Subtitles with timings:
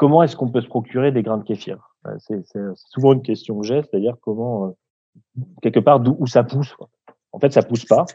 [0.00, 1.90] comment est-ce qu'on peut se procurer des grains de kéfir?
[2.20, 2.42] C'est
[2.74, 4.74] souvent une question que j'ai, c'est-à-dire comment,
[5.60, 6.74] quelque part, d'où ça pousse.
[7.32, 8.06] En fait, ça pousse pas,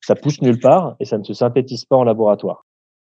[0.00, 2.64] ça pousse nulle part et ça ne se synthétise pas en laboratoire.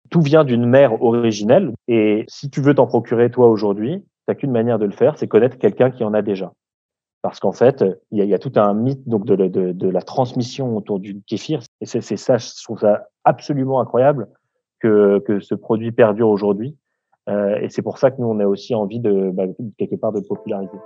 [0.09, 4.33] Tout vient d'une mère originelle et si tu veux t'en procurer toi aujourd'hui, tu n'as
[4.33, 6.51] qu'une manière de le faire, c'est connaître quelqu'un qui en a déjà.
[7.21, 10.99] Parce qu'en fait, il y, a, tout un mythe donc de, de, la transmission autour
[10.99, 11.61] du kéfir.
[11.79, 14.27] Et c'est ça, je trouve ça absolument incroyable
[14.79, 16.75] que, que ce produit perdure aujourd'hui.
[17.29, 19.43] Euh, et c'est pour ça que nous, on a aussi envie de, bah,
[19.77, 20.77] quelque part, de populariser.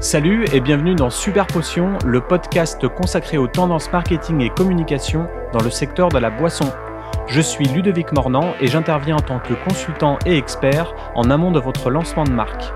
[0.00, 5.62] Salut et bienvenue dans Super Potion, le podcast consacré aux tendances marketing et communication dans
[5.62, 6.66] le secteur de la boisson.
[7.26, 11.58] Je suis Ludovic Mornan et j'interviens en tant que consultant et expert en amont de
[11.58, 12.72] votre lancement de marque.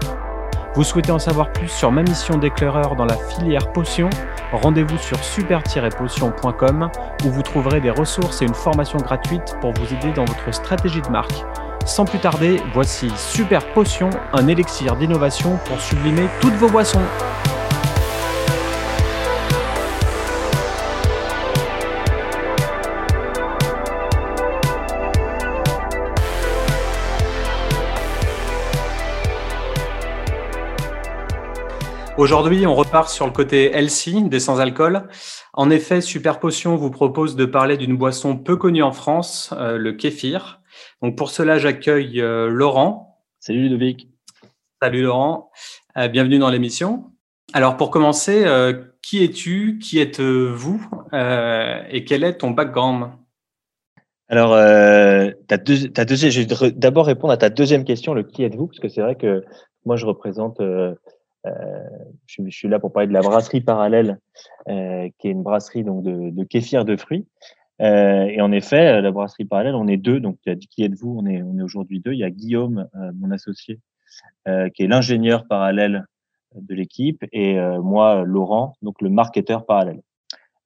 [0.74, 4.08] Vous souhaitez en savoir plus sur ma mission d'éclaireur dans la filière potion?
[4.52, 6.90] Rendez-vous sur super-potion.com
[7.26, 11.02] où vous trouverez des ressources et une formation gratuite pour vous aider dans votre stratégie
[11.02, 11.44] de marque.
[11.84, 17.02] Sans plus tarder, voici Super Potion, un élixir d'innovation pour sublimer toutes vos boissons.
[32.22, 35.08] Aujourd'hui, on repart sur le côté healthy des sans-alcool.
[35.54, 39.76] En effet, Super Potion vous propose de parler d'une boisson peu connue en France, euh,
[39.76, 40.60] le kéfir.
[41.02, 43.18] Donc pour cela, j'accueille euh, Laurent.
[43.40, 44.08] Salut Ludovic.
[44.80, 45.50] Salut Laurent.
[45.96, 47.10] Euh, bienvenue dans l'émission.
[47.54, 48.44] Alors pour commencer,
[49.02, 49.80] qui es-tu?
[49.82, 50.80] Qui êtes-vous?
[51.90, 53.08] Et quel est ton background?
[54.28, 58.68] Alors, euh, je vais d'abord répondre à ta deuxième question, le qui êtes-vous?
[58.68, 59.42] Parce que c'est vrai que
[59.84, 60.94] moi, je représente euh,
[62.26, 64.18] je, suis là pour parler de la brasserie parallèle,
[64.68, 67.26] euh, qui est une brasserie donc de, de kéfir de fruits.
[67.80, 70.20] Euh, et en effet, la brasserie parallèle, on est deux.
[70.20, 70.38] Donc,
[70.70, 71.18] qui êtes-vous?
[71.18, 72.12] On est, on est aujourd'hui deux.
[72.12, 73.80] Il y a Guillaume, mon associé,
[74.46, 76.06] qui est l'ingénieur parallèle
[76.54, 80.00] de l'équipe, et moi, Laurent, donc le marketeur parallèle.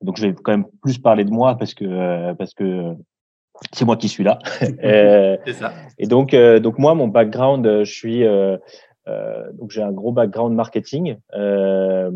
[0.02, 2.94] Donc, je vais quand même plus parler de moi parce que parce que
[3.72, 4.38] c'est moi qui suis là.
[4.60, 5.72] c'est ça.
[5.98, 8.24] Et donc, donc moi, mon background, je suis
[9.08, 12.10] euh, donc j'ai un gros background marketing, euh,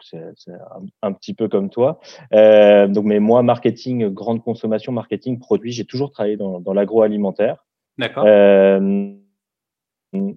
[0.00, 0.18] c'est
[0.48, 2.00] un, un, petit peu comme toi.
[2.32, 7.66] Euh, donc mais moi marketing, grande consommation, marketing, produit, j'ai toujours travaillé dans, dans l'agroalimentaire.
[7.98, 8.24] D'accord.
[8.26, 9.12] Euh,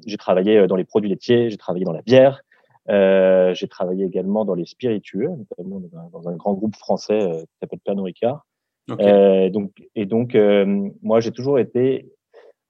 [0.06, 2.42] j'ai travaillé dans les produits laitiers, j'ai travaillé dans la bière,
[2.90, 5.82] euh, j'ai travaillé également dans les spiritueux, notamment
[6.12, 8.46] dans un, grand groupe français euh, qui s'appelle Pernod Ricard.
[8.92, 9.50] Okay.
[9.50, 10.38] donc et donc
[11.02, 12.12] moi j'ai toujours été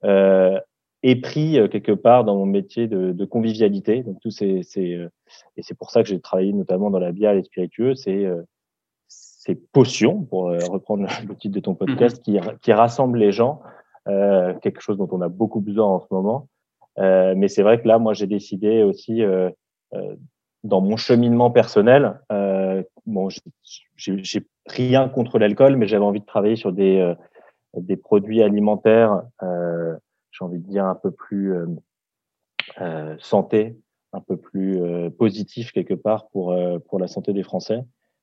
[0.04, 0.60] est
[1.16, 4.02] pris euh, quelque part dans mon métier de, de convivialité.
[4.02, 5.08] Donc tout c'est euh,
[5.56, 7.94] et c'est pour ça que j'ai travaillé notamment dans la bière et les spiritueux.
[7.94, 8.42] C'est euh,
[9.08, 13.60] c'est potions pour reprendre le titre de ton podcast qui qui rassemble les gens.
[14.06, 16.48] Euh, quelque chose dont on a beaucoup besoin en ce moment.
[16.98, 19.50] Euh, mais c'est vrai que là, moi, j'ai décidé aussi euh,
[20.62, 22.20] dans mon cheminement personnel.
[23.06, 23.28] bon,
[23.96, 27.14] j'ai rien contre l'alcool, mais j'avais envie de travailler sur des
[27.76, 29.22] des produits alimentaires
[30.34, 31.66] j'ai envie de dire, un peu plus euh,
[32.80, 33.78] euh, santé,
[34.12, 36.56] un peu plus euh, positif quelque part pour,
[36.86, 37.80] pour la santé des Français.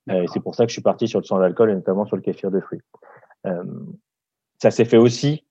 [0.10, 2.16] et c'est pour ça que je suis parti sur le sans alcool et notamment sur
[2.16, 2.82] le kéfir de fruits.
[4.62, 5.46] ça s'est fait aussi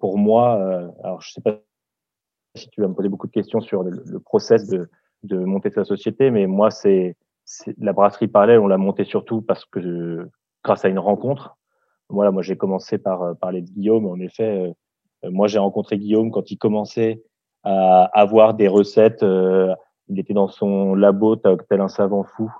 [0.00, 0.54] pour moi.
[1.04, 1.60] alors, je sais pas
[2.54, 4.88] si tu vas me poser beaucoup de questions sur le, process de,
[5.24, 7.16] de monter sa société, mais moi, c'est
[7.78, 10.28] la brasserie parallèle, on l'a montée surtout parce que
[10.64, 11.56] grâce à une rencontre.
[12.08, 14.06] Voilà, moi, j'ai commencé par parler de Guillaume.
[14.06, 14.72] En effet, euh,
[15.30, 17.22] moi, j'ai rencontré Guillaume quand il commençait
[17.64, 19.22] à avoir des recettes.
[19.22, 19.74] Euh,
[20.08, 22.52] il était dans son labo, tel un savant fou,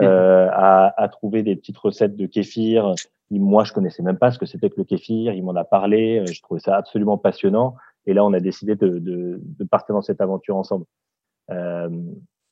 [0.00, 2.94] euh, à, à, trouver des petites recettes de kéfir.
[3.30, 5.34] moi, je connaissais même pas ce que c'était que le kéfir.
[5.34, 6.24] Il m'en a parlé.
[6.26, 7.76] Je trouvais ça absolument passionnant.
[8.06, 10.86] Et là, on a décidé de, de, de partir dans cette aventure ensemble.
[11.50, 11.88] Euh,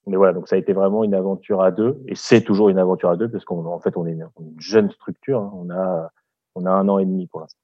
[0.07, 2.79] mais voilà, donc ça a été vraiment une aventure à deux, et c'est toujours une
[2.79, 5.41] aventure à deux parce qu'en fait, on est une, jeune structure.
[5.41, 5.53] Hein.
[5.55, 6.11] On a
[6.57, 7.59] on a un an et demi pour l'instant.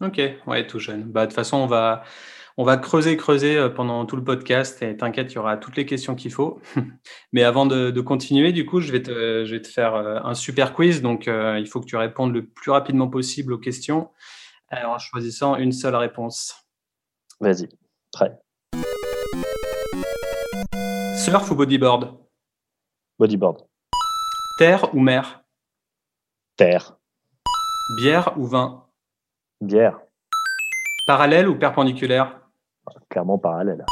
[0.00, 1.04] Ok, ouais, tout jeune.
[1.04, 2.02] Bah, de toute façon, on va,
[2.56, 5.76] on va creuser, creuser euh, pendant tout le podcast et t'inquiète, il y aura toutes
[5.76, 6.60] les questions qu'il faut.
[7.32, 10.34] Mais avant de, continuer, du coup, je vais, te, je vais te faire euh, un
[10.34, 11.02] super quiz.
[11.02, 14.10] Donc, euh, il faut que tu répondes le plus rapidement possible aux questions
[14.72, 16.66] en choisissant une seule réponse.
[17.40, 17.68] Vas-y,
[18.12, 18.36] prêt.
[21.16, 22.18] Surf ou bodyboard?
[23.18, 23.66] Bodyboard.
[24.58, 25.44] Terre ou mer?
[26.56, 26.96] Terre.
[27.98, 28.83] Bière ou vin?
[29.64, 30.00] Bière.
[31.06, 32.40] Parallèle ou perpendiculaire?
[33.08, 33.84] Clairement parallèle.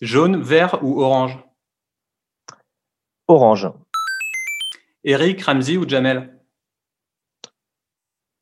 [0.00, 1.38] Jaune, vert ou orange?
[3.28, 3.68] Orange.
[5.04, 6.40] Eric, Ramsey ou Jamel?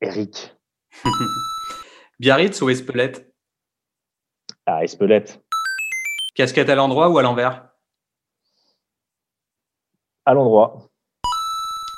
[0.01, 0.57] Eric.
[2.21, 3.33] Biarritz ou Espelette?
[4.67, 5.43] Ah, Espelette.
[6.35, 7.69] Casquette à l'endroit ou à l'envers?
[10.27, 10.91] À l'endroit.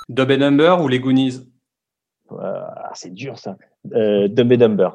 [0.08, 1.52] Dub and Number ou les Goonies?
[2.30, 3.56] Ah, C'est dur ça.
[3.92, 4.90] Euh, Dumb Dumber.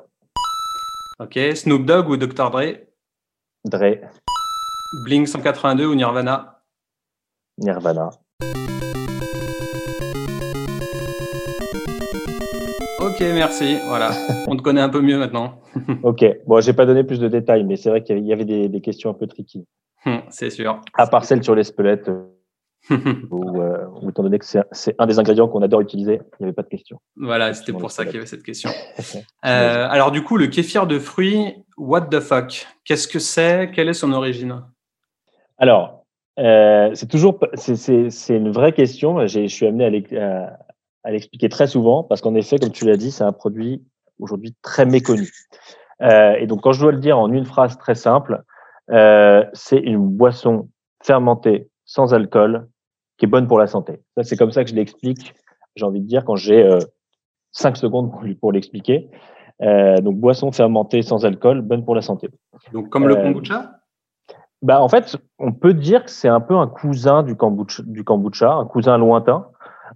[1.19, 1.37] Ok.
[1.55, 2.49] Snoop Dogg ou Dr.
[2.49, 2.87] Dre?
[3.65, 3.99] Dre.
[5.03, 6.61] Blink 182 ou Nirvana?
[7.57, 8.09] Nirvana.
[12.99, 13.77] Ok, merci.
[13.87, 14.11] Voilà,
[14.47, 15.61] on te connaît un peu mieux maintenant.
[16.03, 18.81] ok, bon, j'ai pas donné plus de détails, mais c'est vrai qu'il y avait des,
[18.81, 19.65] questions un peu tricky.
[20.05, 20.81] Hum, c'est sûr.
[20.93, 21.63] À part celle sur les
[22.91, 22.95] euh,
[23.31, 26.63] euh, étant donné que c'est un des ingrédients qu'on adore utiliser, il n'y avait pas
[26.63, 26.99] de question.
[27.15, 28.69] Voilà, c'était pour ça qu'il y avait cette question.
[29.45, 32.67] Euh, alors du coup, le kéfir de fruits, what the fuck?
[32.83, 33.71] Qu'est-ce que c'est?
[33.71, 34.61] Quelle est son origine?
[35.57, 36.03] Alors,
[36.37, 39.25] c'est toujours, c'est une vraie question.
[39.25, 40.03] Je suis amené
[41.03, 43.83] à, l'expliquer très souvent parce qu'en effet, comme tu l'as dit, c'est un produit
[44.19, 45.29] aujourd'hui très méconnu.
[46.01, 48.43] Euh, et donc, quand je dois le dire en une phrase très simple,
[48.91, 50.69] euh, c'est une boisson
[51.03, 52.67] fermentée sans alcool
[53.17, 53.99] qui est bonne pour la santé.
[54.15, 55.33] Ça, c'est comme ça que je l'explique.
[55.75, 56.77] J'ai envie de dire quand j'ai euh,
[57.51, 59.09] cinq secondes pour, l'expliquer.
[59.63, 62.29] Euh, donc, boisson fermentée sans alcool, bonne pour la santé.
[62.71, 63.79] Donc, comme le euh, kombucha?
[64.61, 68.03] bah, en fait, on peut dire que c'est un peu un cousin du kombucha, du
[68.03, 69.47] kombucha, un cousin lointain.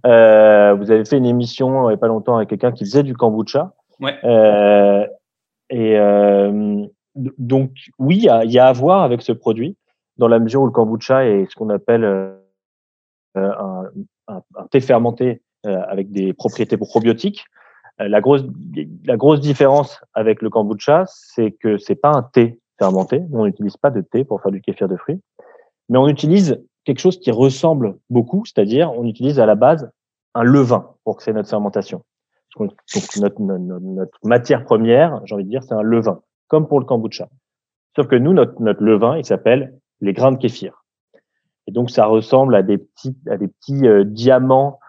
[0.06, 3.02] Euh, vous avez fait une émission il n'y a pas longtemps avec quelqu'un qui faisait
[3.02, 3.72] du kombucha.
[4.00, 4.18] Ouais.
[4.24, 5.06] Euh,
[5.70, 6.84] et euh,
[7.14, 9.76] donc, oui, il y a, à voir avec ce produit,
[10.16, 12.36] dans la mesure où le kombucha est ce qu'on appelle euh,
[13.34, 13.84] un,
[14.28, 17.44] un, un, thé fermenté euh, avec des propriétés probiotiques.
[18.00, 18.42] Euh, la grosse,
[19.04, 23.22] la grosse différence avec le kombucha, c'est que c'est pas un thé fermenté.
[23.32, 25.20] On n'utilise pas de thé pour faire du kéfir de fruits,
[25.88, 29.90] mais on utilise quelque chose qui ressemble beaucoup, c'est-à-dire on utilise à la base
[30.34, 32.02] un levain pour créer notre fermentation.
[32.58, 32.72] Donc
[33.16, 37.28] notre, notre, matière première, j'ai envie de dire, c'est un levain, comme pour le kombucha.
[37.96, 40.84] Sauf que nous, notre, notre levain, il s'appelle les grains de kéfir.
[41.66, 44.80] Et donc ça ressemble à des petits, à des petits euh, diamants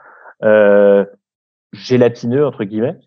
[0.44, 1.06] euh,
[1.72, 2.98] gélatineux entre guillemets.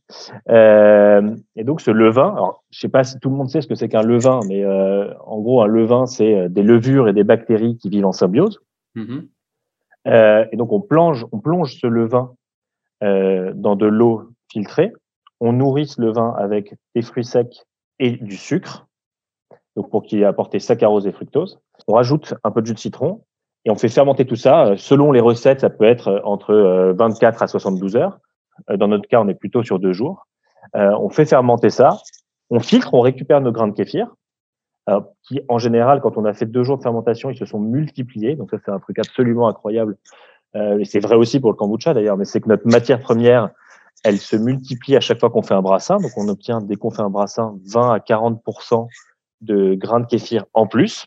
[0.48, 3.66] Euh, et donc ce levain, alors je sais pas si tout le monde sait ce
[3.66, 7.76] que c'est qu'un levain, mais en gros un levain c'est des levures et des bactéries
[7.76, 8.60] qui vivent en symbiose.
[8.96, 10.48] Mm-hmm.
[10.52, 12.34] Et donc on plonge, on plonge ce levain
[13.00, 14.92] dans de l'eau filtrée.
[15.40, 17.66] On nourrit ce levain avec des fruits secs
[17.98, 18.85] et du sucre,
[19.76, 21.60] donc pour qu'il ait apporté saccharose et fructose.
[21.86, 23.22] On rajoute un peu de jus de citron
[23.64, 24.74] et on fait fermenter tout ça.
[24.76, 28.18] Selon les recettes, ça peut être entre 24 à 72 heures.
[28.74, 30.26] Dans notre cas, on est plutôt sur deux jours.
[30.72, 31.98] on fait fermenter ça.
[32.48, 34.08] On filtre, on récupère nos grains de kéfir
[35.22, 38.36] qui en général, quand on a fait deux jours de fermentation, ils se sont multipliés.
[38.36, 39.96] Donc ça, c'est un truc absolument incroyable.
[40.54, 43.50] Euh, et c'est vrai aussi pour le kombucha d'ailleurs, mais c'est que notre matière première,
[44.04, 45.96] elle se multiplie à chaque fois qu'on fait un brassin.
[45.96, 48.42] Donc on obtient, dès qu'on fait un brassin, 20 à 40
[49.40, 51.06] de grains de kéfir en plus.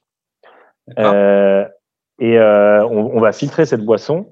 [0.97, 1.65] Euh,
[2.19, 4.29] et euh, on, on, va filtrer cette boisson,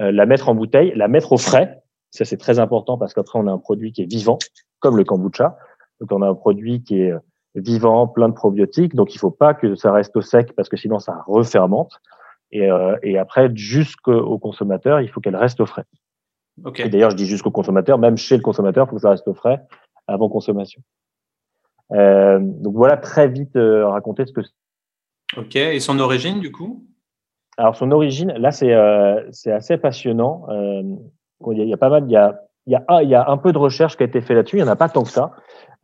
[0.00, 1.82] euh, la mettre en bouteille, la mettre au frais.
[2.10, 4.38] Ça, c'est très important parce qu'après, on a un produit qui est vivant,
[4.80, 5.56] comme le kombucha.
[6.00, 7.14] Donc on a un produit qui est
[7.54, 8.94] vivant, plein de probiotiques.
[8.94, 12.00] Donc, il faut pas que ça reste au sec parce que sinon, ça refermente.
[12.50, 15.84] Et, euh, et après, jusqu'au consommateur, il faut qu'elle reste au frais.
[16.64, 16.86] Okay.
[16.86, 19.26] Et d'ailleurs, je dis jusqu'au consommateur, même chez le consommateur, il faut que ça reste
[19.26, 19.62] au frais
[20.06, 20.82] avant consommation.
[21.92, 25.38] Euh, donc voilà, très vite euh, raconter ce que c'est.
[25.38, 26.84] Ok, et son origine du coup?
[27.58, 30.46] Alors son origine, là c'est euh, c'est assez passionnant.
[30.50, 30.82] Euh,
[31.50, 33.08] il, y a, il y a pas mal, il y a il y a, il
[33.08, 34.56] y a un peu de recherche qui a été fait là-dessus.
[34.56, 35.32] Il y en a pas tant que ça.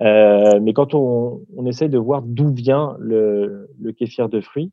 [0.01, 4.71] Euh, mais quand on, on essaye de voir d'où vient le, le, kéfir de fruits,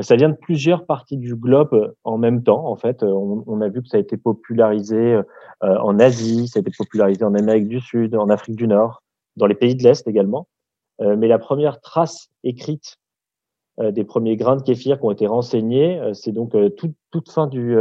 [0.00, 2.66] ça vient de plusieurs parties du globe en même temps.
[2.66, 5.22] En fait, on, on a vu que ça a été popularisé euh,
[5.62, 9.04] en Asie, ça a été popularisé en Amérique du Sud, en Afrique du Nord,
[9.36, 10.48] dans les pays de l'Est également.
[11.00, 12.96] Euh, mais la première trace écrite
[13.80, 17.30] euh, des premiers grains de kéfir qui ont été renseignés, euh, c'est donc toute, toute
[17.30, 17.76] fin du,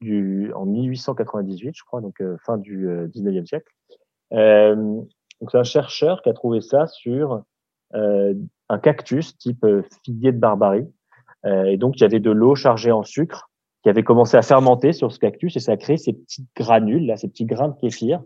[0.00, 3.72] du en 1898, je crois, donc fin du 19e siècle.
[4.32, 7.42] Donc c'est un chercheur qui a trouvé ça sur
[7.92, 9.66] un cactus type
[10.04, 10.86] figuier de Barbarie.
[11.44, 13.50] Et donc il y avait de l'eau chargée en sucre
[13.82, 17.06] qui avait commencé à fermenter sur ce cactus et ça a créé ces petites granules,
[17.06, 18.22] là, ces petits grains de kéfir.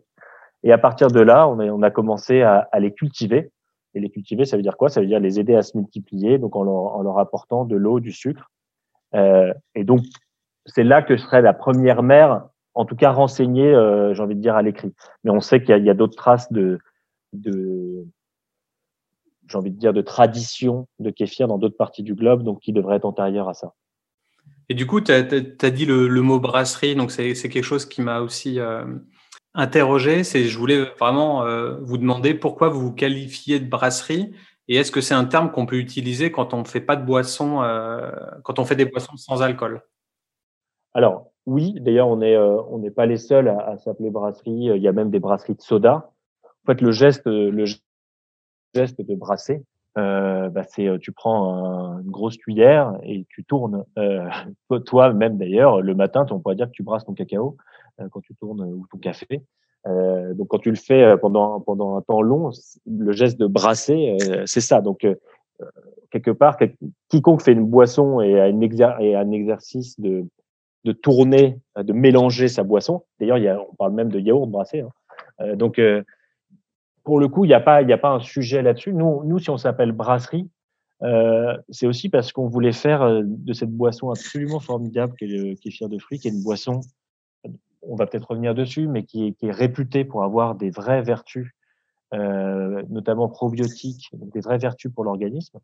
[0.65, 3.53] Et à partir de là, on a, on a commencé à, à, les cultiver.
[3.95, 4.89] Et les cultiver, ça veut dire quoi?
[4.89, 8.13] Ça veut dire les aider à se multiplier, donc en leur, apportant de l'eau, du
[8.13, 8.51] sucre.
[9.15, 10.03] Euh, et donc,
[10.67, 14.41] c'est là que serait la première mère, en tout cas renseignée, euh, j'ai envie de
[14.41, 14.93] dire, à l'écrit.
[15.23, 16.79] Mais on sait qu'il y a, d'autres traces de,
[17.33, 22.73] j'ai envie de dire de tradition de kéfir dans d'autres parties du globe, donc qui
[22.73, 23.75] devrait être antérieure à ça.
[24.69, 28.01] Et du coup, tu as, dit le, le, mot brasserie, donc c'est quelque chose qui
[28.01, 28.85] m'a aussi euh,
[29.55, 31.45] interroger, c'est je voulais vraiment
[31.81, 34.35] vous demander pourquoi vous vous qualifiez de brasserie
[34.67, 37.63] et est-ce que c'est un terme qu'on peut utiliser quand on fait pas de boisson,
[38.43, 39.83] quand on fait des boissons sans alcool?
[40.95, 44.71] Alors oui, d'ailleurs on n'est on n'est pas les seuls à, s'appeler brasserie.
[44.75, 46.11] Il y a même des brasseries de soda.
[46.45, 47.65] En fait, le geste, le
[48.75, 49.63] geste de brasser,
[49.97, 53.85] euh, bah c'est tu prends une grosse cuillère et tu tournes.
[53.99, 54.29] Euh,
[54.87, 57.74] toi même d'ailleurs, le matin, on pourrait dire que tu brasses ton cacao euh,
[58.11, 59.43] quand tu tournes ou ton café.
[59.87, 62.51] Euh, donc quand tu le fais pendant pendant un temps long,
[62.87, 64.81] le geste de brasser, c'est ça.
[64.81, 65.07] Donc
[66.11, 66.57] quelque part,
[67.09, 70.25] quiconque fait une boisson et a, un exercice de
[70.85, 73.05] de tourner, de mélanger sa boisson.
[73.19, 74.81] D'ailleurs, y on parle même de yaourt brassé.
[74.81, 75.57] Hein.
[75.57, 75.81] donc
[77.05, 78.93] pour le coup, il n'y a pas, il a pas un sujet là-dessus.
[78.93, 80.49] Nous, nous, si on s'appelle brasserie,
[81.03, 85.29] euh, c'est aussi parce qu'on voulait faire euh, de cette boisson absolument formidable qui est
[85.29, 86.81] le kéfir de fruits, qui est une boisson,
[87.89, 91.03] on va peut-être revenir dessus, mais qui est, qui est réputée pour avoir des vraies
[91.03, 91.53] vertus,
[92.13, 95.59] euh, notamment probiotiques, des vraies vertus pour l'organisme.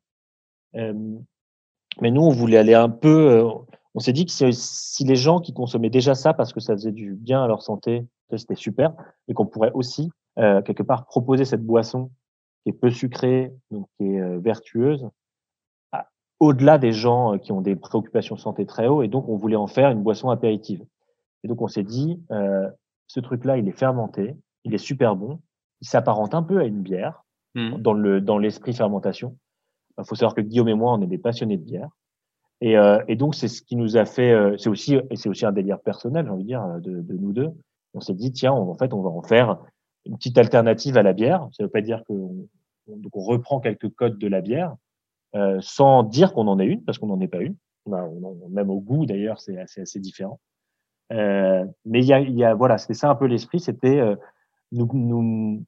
[0.74, 3.30] Mais nous, on voulait aller un peu.
[3.30, 3.50] Euh,
[3.94, 6.92] on s'est dit que si, les gens qui consommaient déjà ça parce que ça faisait
[6.92, 8.94] du bien à leur santé, c'était super,
[9.26, 12.10] et qu'on pourrait aussi euh, quelque part proposer cette boisson
[12.62, 15.08] qui est peu sucrée, donc qui est vertueuse,
[16.38, 19.66] au-delà des gens qui ont des préoccupations santé très haut, et donc on voulait en
[19.66, 20.84] faire une boisson apéritive.
[21.44, 22.68] Et donc on s'est dit, euh,
[23.06, 25.40] ce truc-là, il est fermenté, il est super bon,
[25.80, 27.78] il s'apparente un peu à une bière mmh.
[27.78, 29.36] dans le dans l'esprit fermentation.
[29.98, 31.88] Il faut savoir que Guillaume et moi, on est des passionnés de bière.
[32.62, 35.46] Et, euh, et donc c'est ce qui nous a fait, c'est aussi et c'est aussi
[35.46, 37.50] un délire personnel, j'ai envie de dire, de, de nous deux.
[37.94, 39.58] On s'est dit tiens, on, en fait, on va en faire
[40.06, 41.48] une petite alternative à la bière.
[41.52, 42.46] Ça ne veut pas dire qu'on
[42.88, 44.74] on reprend quelques codes de la bière,
[45.34, 47.56] euh, sans dire qu'on en est une, parce qu'on n'en est pas une.
[47.86, 50.40] On a, on même au goût d'ailleurs, c'est assez, assez différent.
[51.12, 54.16] Euh, mais il y a, y a, voilà, c'était ça un peu l'esprit, c'était euh,
[54.72, 55.64] nous, nous,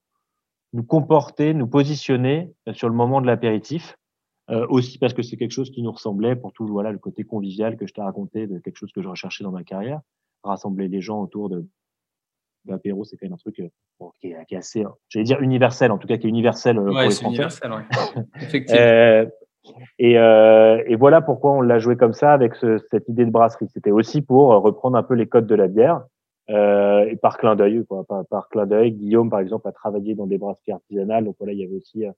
[0.72, 3.96] nous comporter, nous positionner sur le moment de l'apéritif.
[4.50, 7.22] Euh, aussi parce que c'est quelque chose qui nous ressemblait pour tout voilà le côté
[7.22, 10.00] convivial que je t'ai raconté de quelque chose que je recherchais dans ma carrière,
[10.42, 11.64] rassembler les gens autour de
[12.66, 13.72] l'apéro, c'est quand même un truc qui, est,
[14.46, 17.72] qui, est, assez, j'allais dire universel, en tout cas qui est universel ouais, pour Universel,
[17.72, 18.22] ouais.
[18.42, 18.82] Effectivement.
[18.82, 19.26] euh,
[19.98, 23.30] et, euh, et, voilà pourquoi on l'a joué comme ça avec ce, cette idée de
[23.30, 23.68] brasserie.
[23.72, 26.02] C'était aussi pour reprendre un peu les codes de la bière
[26.50, 28.04] euh, et par clin d'œil, quoi.
[28.04, 31.52] Par, par clin d'œil, Guillaume par exemple a travaillé dans des brasseries artisanales, donc voilà,
[31.52, 32.14] il y avait aussi un,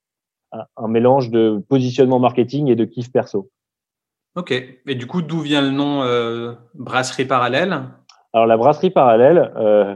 [0.76, 3.50] un mélange de positionnement marketing et de kiff perso.
[4.36, 4.52] Ok.
[4.52, 7.82] Et du coup, d'où vient le nom euh, brasserie parallèle?
[8.32, 9.94] Alors la brasserie parallèle, euh,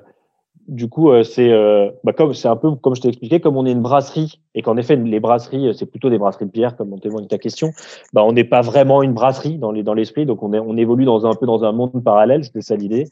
[0.69, 3.57] du coup, euh, c'est euh, bah, comme c'est un peu comme je t'ai expliqué, comme
[3.57, 6.77] on est une brasserie et qu'en effet les brasseries, c'est plutôt des brasseries de bière,
[6.77, 7.71] comme on témoigne ta question.
[8.13, 10.77] Bah, on n'est pas vraiment une brasserie dans les dans l'esprit, donc on est on
[10.77, 12.45] évolue dans un, peu dans un monde parallèle.
[12.45, 13.07] C'était ça l'idée.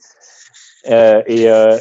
[0.91, 1.77] Euh, et euh,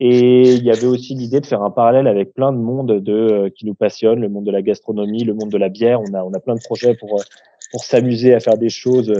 [0.00, 3.12] et il y avait aussi l'idée de faire un parallèle avec plein de mondes de
[3.12, 6.00] euh, qui nous passionnent, le monde de la gastronomie, le monde de la bière.
[6.00, 7.22] On a on a plein de projets pour
[7.70, 9.12] pour s'amuser à faire des choses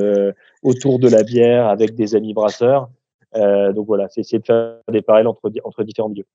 [0.64, 2.90] autour de la bière avec des amis brasseurs.
[3.36, 6.26] Euh, donc voilà, c'est essayer de faire des parallèles entre, entre différents milieux.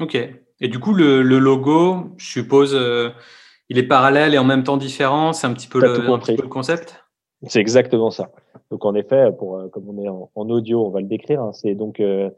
[0.00, 0.16] Ok.
[0.60, 3.10] Et du coup, le, le logo, je suppose, euh,
[3.68, 5.32] il est parallèle et en même temps différent.
[5.32, 7.04] C'est un petit peu, le, un petit peu le concept?
[7.46, 8.30] C'est exactement ça.
[8.70, 11.40] Donc en effet, pour, euh, comme on est en, en audio, on va le décrire.
[11.42, 12.30] Hein, c'est donc euh,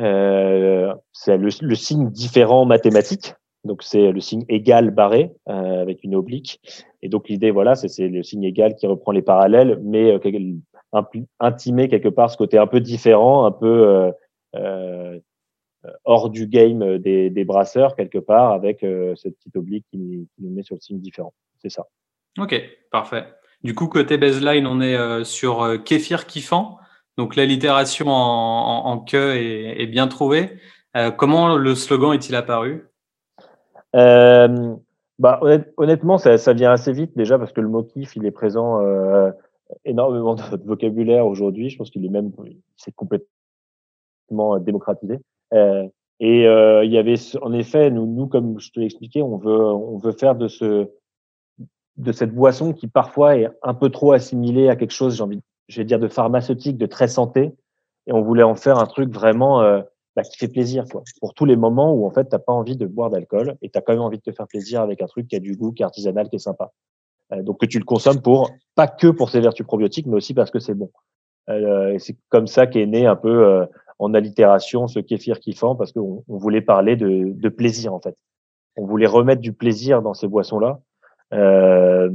[0.00, 3.34] euh, c'est le, le, signe différent mathématique.
[3.64, 6.60] Donc c'est le signe égal barré euh, avec une oblique.
[7.02, 10.18] Et donc l'idée, voilà, c'est le signe égal qui reprend les parallèles, mais
[11.40, 14.12] intimer quelque part ce côté un peu différent, un peu
[14.56, 15.18] euh,
[15.86, 20.28] euh, hors du game des, des, brasseurs quelque part, avec euh, cette petite oblique qui,
[20.34, 21.32] qui, nous met sur le signe différent.
[21.60, 21.86] C'est ça.
[22.38, 22.60] Ok,
[22.90, 23.24] parfait.
[23.62, 26.78] Du coup, côté baseline, on est euh, sur kéfir kiffant.
[27.16, 30.58] Donc l'allitération en, en, en, que est, est bien trouvée.
[31.18, 32.88] Comment le slogan est-il apparu?
[33.92, 35.40] Bah,
[35.76, 38.80] honnêtement, ça, ça, vient assez vite déjà parce que le mot kiff, il est présent
[39.84, 41.70] énormément de vocabulaire aujourd'hui.
[41.70, 42.32] Je pense qu'il est même,
[42.76, 45.18] c'est complètement démocratisé.
[45.54, 45.86] Euh,
[46.18, 49.36] et euh, il y avait, en effet, nous, nous, comme je te l'ai expliqué, on
[49.36, 50.88] veut, on veut faire de ce,
[51.96, 55.42] de cette boisson qui parfois est un peu trop assimilée à quelque chose, j'ai envie,
[55.68, 57.52] je vais dire, de pharmaceutique, de très santé.
[58.06, 59.82] Et on voulait en faire un truc vraiment euh,
[60.14, 61.02] bah, qui fait plaisir, quoi.
[61.20, 63.80] Pour tous les moments où en fait t'as pas envie de boire d'alcool et t'as
[63.80, 65.82] quand même envie de te faire plaisir avec un truc qui a du goût, qui
[65.82, 66.72] est artisanal, qui est sympa.
[67.32, 70.34] Euh, donc que tu le consommes pour pas que pour ses vertus probiotiques, mais aussi
[70.34, 70.90] parce que c'est bon.
[71.48, 73.66] Euh, c'est comme ça qu'est né un peu euh,
[73.98, 78.16] en allitération ce kéfir kiffant, parce qu'on on voulait parler de, de, plaisir en fait.
[78.76, 80.80] On voulait remettre du plaisir dans ces boissons-là.
[81.32, 82.10] Euh,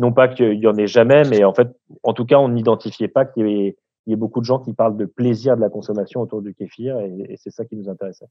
[0.00, 1.68] non pas qu'il y en ait jamais, mais en fait,
[2.02, 5.04] en tout cas, on n'identifiait pas qu'il y, ait beaucoup de gens qui parlent de
[5.04, 8.26] plaisir de la consommation autour du kéfir et, c'est ça qui nous intéressait.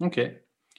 [0.00, 0.20] Ok.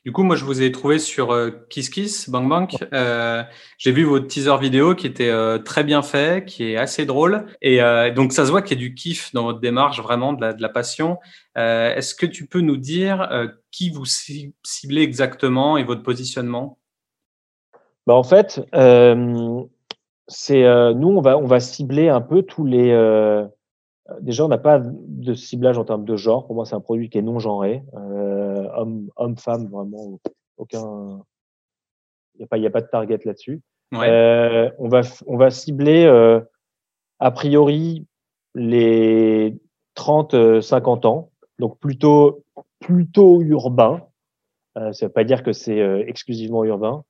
[0.03, 2.69] Du coup, moi, je vous ai trouvé sur euh, KissKiss, Bang Bang.
[2.91, 3.43] Euh,
[3.77, 7.45] j'ai vu votre teaser vidéo qui était euh, très bien fait, qui est assez drôle.
[7.61, 7.79] Et
[8.15, 10.53] donc, ça se voit qu'il y a du kiff dans votre démarche, vraiment de la,
[10.53, 11.19] de la passion.
[11.55, 13.29] Est-ce que tu peux nous dire
[13.71, 16.79] qui vous ciblez exactement et votre positionnement?
[18.07, 18.59] Bah, En fait,
[20.27, 22.91] c'est nous, on va, on va cibler un peu tous les
[24.19, 26.45] déjà, on n'a pas de ciblage en termes de genre.
[26.45, 27.83] Pour moi, c'est un produit qui est non genré.
[27.93, 28.40] Euh,
[28.75, 30.19] homme, homme, femme, vraiment,
[30.57, 31.21] aucun.
[32.35, 33.61] Il n'y a, pas, a pas de target là-dessus.
[33.93, 36.39] Euh, on, va, on va cibler, euh,
[37.19, 38.07] a priori,
[38.55, 39.57] les
[39.97, 41.31] 30-50 ans.
[41.59, 42.43] Donc, plutôt,
[42.79, 44.07] plutôt urbain.
[44.77, 47.03] Euh, ça ne veut pas dire que c'est exclusivement urbain.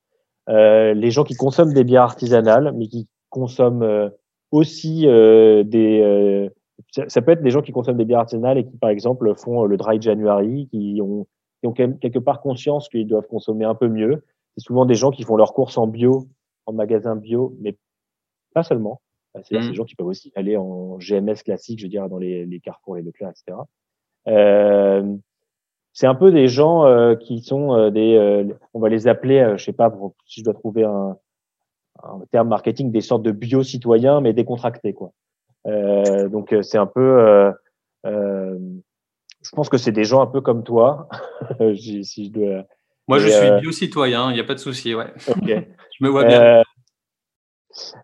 [0.48, 4.10] les gens qui consomment des bières artisanales, mais qui consomment
[4.50, 6.50] aussi des
[6.90, 9.64] ça, peut être des gens qui consomment des bières artisanales et qui, par exemple, font
[9.64, 11.26] euh, le dry January, qui ont,
[11.62, 14.24] qui ont quelque part conscience qu'ils doivent consommer un peu mieux.
[14.56, 16.26] C'est souvent des gens qui font leurs courses en bio,
[16.66, 17.76] en magasin bio, mais
[18.52, 19.00] pas seulement.
[19.36, 19.68] Euh, c'est mmh.
[19.68, 22.60] des gens qui peuvent aussi aller en GMS classique, je veux dire, dans les, les
[22.60, 23.58] Carrefour, les Leclerc, etc.
[24.28, 25.16] Euh,
[25.92, 29.64] c'est un peu des gens euh, qui sont euh, des, on va les appeler, je
[29.64, 29.92] sais pas,
[30.26, 31.16] si je dois trouver un,
[32.02, 35.12] un terme marketing, des sortes de bio-citoyens, mais décontractés, quoi.
[35.66, 37.52] Euh, donc euh, c'est un peu,
[38.04, 38.58] euh,
[39.42, 41.08] je pense que c'est des gens un peu comme toi,
[41.76, 42.64] si je dois.
[43.08, 45.12] Moi, je suis bio-citoyen, il n'y a pas de souci, ouais.
[45.26, 46.62] je me vois bien.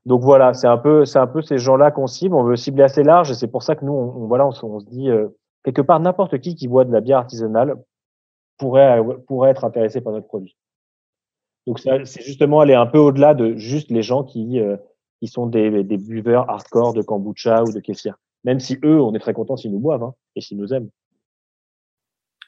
[0.05, 2.35] donc voilà, c'est un peu, c'est un peu ces gens-là qu'on cible.
[2.35, 4.87] On veut cibler assez large, et c'est pour ça que nous, on, voilà, on, se
[4.87, 5.09] dit
[5.65, 7.77] quelque part n'importe qui qui boit de la bière artisanale
[8.59, 10.57] pourrait pourrait être intéressé par notre produit.
[11.67, 14.61] Donc c'est justement aller un peu au-delà de juste les gens qui
[15.21, 18.17] qui sont des, des, buveurs hardcore de kombucha ou de kéfir.
[18.45, 20.89] Même si eux, on est très contents s'ils nous boivent hein, et s'ils nous aiment.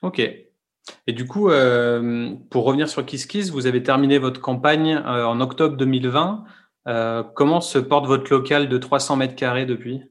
[0.03, 0.21] Ok.
[1.07, 5.41] Et du coup, euh, pour revenir sur KissKiss, vous avez terminé votre campagne euh, en
[5.41, 6.45] octobre 2020.
[6.89, 10.03] Euh, comment se porte votre local de 300 mètres carrés depuis?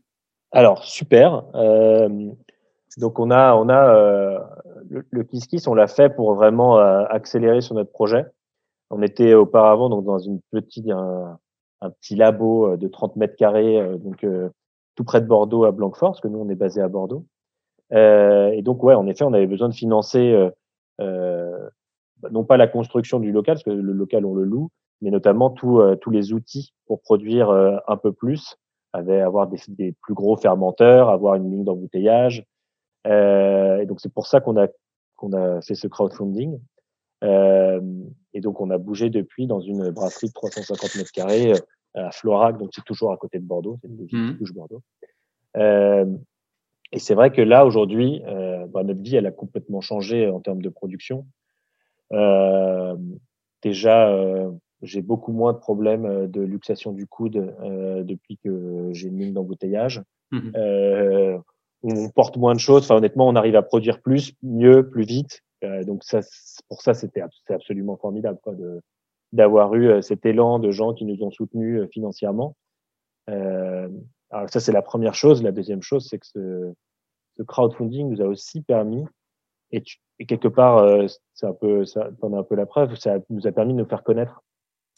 [0.52, 1.44] Alors, super.
[2.98, 3.94] Donc, on a, on a
[4.90, 8.26] le, le KissKiss, on l'a fait pour vraiment accélérer sur notre projet.
[8.90, 14.26] On était auparavant donc, dans une petite, un petit labo de 30 mètres carrés, donc
[14.96, 17.26] tout près de Bordeaux à Blanquefort, parce que nous on est basé à Bordeaux.
[17.92, 20.50] Et donc ouais, en effet, on avait besoin de financer
[20.98, 24.70] bah, non pas la construction du local, parce que le local on le loue,
[25.02, 28.58] mais notamment tous les outils pour produire un peu plus,
[28.94, 32.46] avait avoir des, des, plus gros fermenteurs, avoir une ligne d'embouteillage.
[33.06, 34.68] et donc c'est pour ça qu'on a
[35.20, 36.60] qu'on a fait ce crowdfunding.
[37.24, 37.82] Euh,
[38.34, 41.58] et donc, on a bougé depuis dans une brasserie de 350 mètres carrés euh,
[42.08, 44.38] à Florac, donc c'est toujours à côté de Bordeaux, c'est une mmh.
[44.38, 44.82] touche Bordeaux.
[45.58, 46.06] Euh,
[46.92, 50.40] et c'est vrai que là, aujourd'hui, euh, bah, notre vie, elle a complètement changé en
[50.40, 51.26] termes de production.
[52.14, 52.96] Euh,
[53.62, 57.56] déjà, euh, j'ai beaucoup moins de problèmes de luxation du coude
[58.06, 60.02] depuis que j'ai une ligne d'embouteillage.
[60.32, 60.52] Mmh.
[61.82, 62.84] on porte moins de choses.
[62.84, 65.44] Enfin, honnêtement, on arrive à produire plus, mieux, plus vite.
[65.64, 66.22] Euh, donc ça,
[66.70, 68.82] pour ça, c'était absolument formidable quoi, de
[69.32, 72.56] d'avoir eu euh, cet élan de gens qui nous ont soutenus euh, financièrement.
[74.32, 75.44] Alors ça, c'est la première chose.
[75.44, 76.74] La deuxième chose, c'est que ce,
[77.38, 79.06] ce, crowdfunding nous a aussi permis,
[79.72, 79.84] et,
[80.20, 83.48] et quelque part, c'est un peu, ça, t'en as un peu la preuve, ça nous
[83.48, 84.44] a permis de nous faire connaître.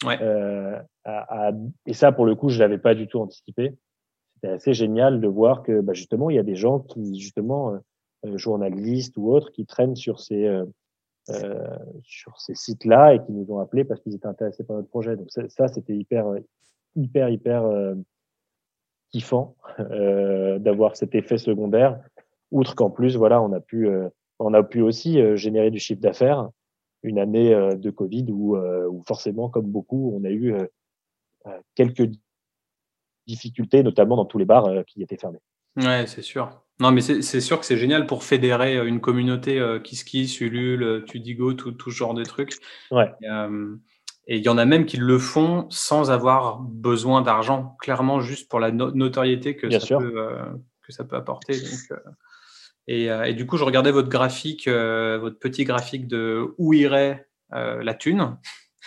[0.06, 0.18] Ouais.
[0.22, 1.52] Euh, à, à,
[1.86, 3.76] et ça, pour le coup, je l'avais pas du tout anticipé.
[4.36, 7.80] C'était assez génial de voir que, bah, justement, il y a des gens qui, justement,
[8.26, 10.66] euh, journalistes ou autres qui traînent sur ces euh,
[11.30, 11.68] euh,
[12.04, 15.16] sur ces sites-là et qui nous ont appelés parce qu'ils étaient intéressés par notre projet.
[15.16, 16.26] Donc ça, c'était hyper
[16.96, 17.64] hyper hyper
[19.12, 22.00] kiffant d'avoir cet effet secondaire.
[22.52, 23.90] Outre qu'en plus, voilà, on a pu
[24.40, 26.50] on a pu aussi générer du chiffre d'affaires
[27.04, 30.56] une année de Covid où, où, forcément, comme beaucoup, on a eu
[31.76, 32.10] quelques
[33.28, 35.42] difficultés, notamment dans tous les bars qui étaient fermés.
[35.78, 36.62] Ouais, c'est sûr.
[36.82, 40.82] Non, mais c'est sûr que c'est génial pour fédérer euh, une communauté euh, KissKiss, Ulule,
[40.82, 42.56] euh, Tudigo, tout, tout ce genre de trucs.
[42.90, 43.12] Ouais.
[43.22, 43.28] Et
[44.38, 48.60] il y en a même qui le font sans avoir besoin d'argent, clairement juste pour
[48.60, 50.38] la notoriété que, ça peut,
[50.82, 51.56] que ça peut apporter.
[52.88, 57.94] et, et, du coup, je regardais votre graphique, votre petit graphique de où irait la
[57.94, 58.38] thune?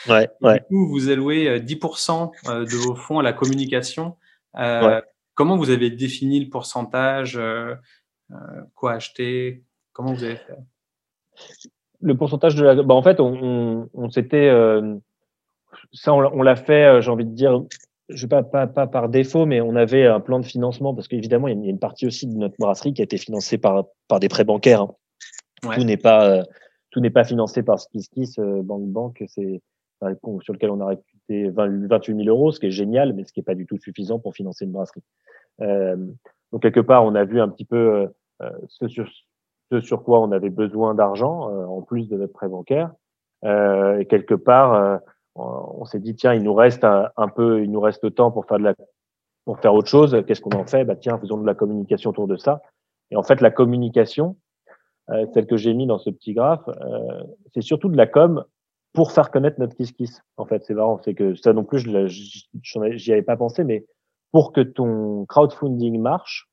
[0.08, 0.60] Ouais, ouais.
[0.60, 2.30] Du coup, vous allouez 10%
[2.64, 4.16] de vos fonds à la communication.
[4.54, 5.02] Ouais.
[5.34, 7.74] Comment vous avez défini le pourcentage euh,
[8.30, 8.36] euh,
[8.74, 9.64] Quoi acheter?
[9.92, 10.58] Comment vous avez fait?
[12.00, 12.82] Le pourcentage de la.
[12.82, 14.48] Bah, en fait, on, on, s'était.
[14.48, 14.96] Euh,
[15.92, 17.62] ça, on, l'a fait, j'ai envie de dire,
[18.08, 21.48] je pas, pas, pas par défaut, mais on avait un plan de financement parce qu'évidemment,
[21.48, 24.20] il y a une partie aussi de notre brasserie qui a été financée par, par
[24.20, 24.82] des prêts bancaires.
[24.82, 24.94] Hein.
[25.74, 26.42] Tout n'est pas, euh,
[26.94, 29.60] tout n'est pas financé par SkissKiss, euh, Banque Banque, c'est
[30.42, 33.40] sur lequel on a récupéré 28 000 euros, ce qui est génial, mais ce qui
[33.40, 35.02] n'est pas du tout suffisant pour financer une brasserie.
[35.60, 35.96] Euh,
[36.52, 38.08] donc quelque part, on a vu un petit peu
[38.42, 39.08] euh, ce, sur,
[39.72, 42.92] ce sur quoi on avait besoin d'argent en plus de notre prêt bancaire.
[43.42, 45.00] et quelque part,
[45.34, 48.46] on s'est dit tiens, il nous reste un, peu, il nous reste le temps pour
[48.46, 48.74] faire de la,
[49.44, 50.22] pour faire autre chose.
[50.26, 50.84] Qu'est-ce qu'on en fait?
[50.84, 52.62] Bah tiens, faisons de la communication autour de ça.
[53.10, 54.36] Et en fait, la communication,
[55.10, 58.44] euh, celle que j'ai mis dans ce petit graphe, euh, c'est surtout de la com
[58.92, 60.22] pour faire connaître notre Kiss Kiss.
[60.36, 63.84] En fait, c'est marrant, c'est que ça non plus, je j'y avais pas pensé, mais
[64.30, 66.48] pour que ton crowdfunding marche,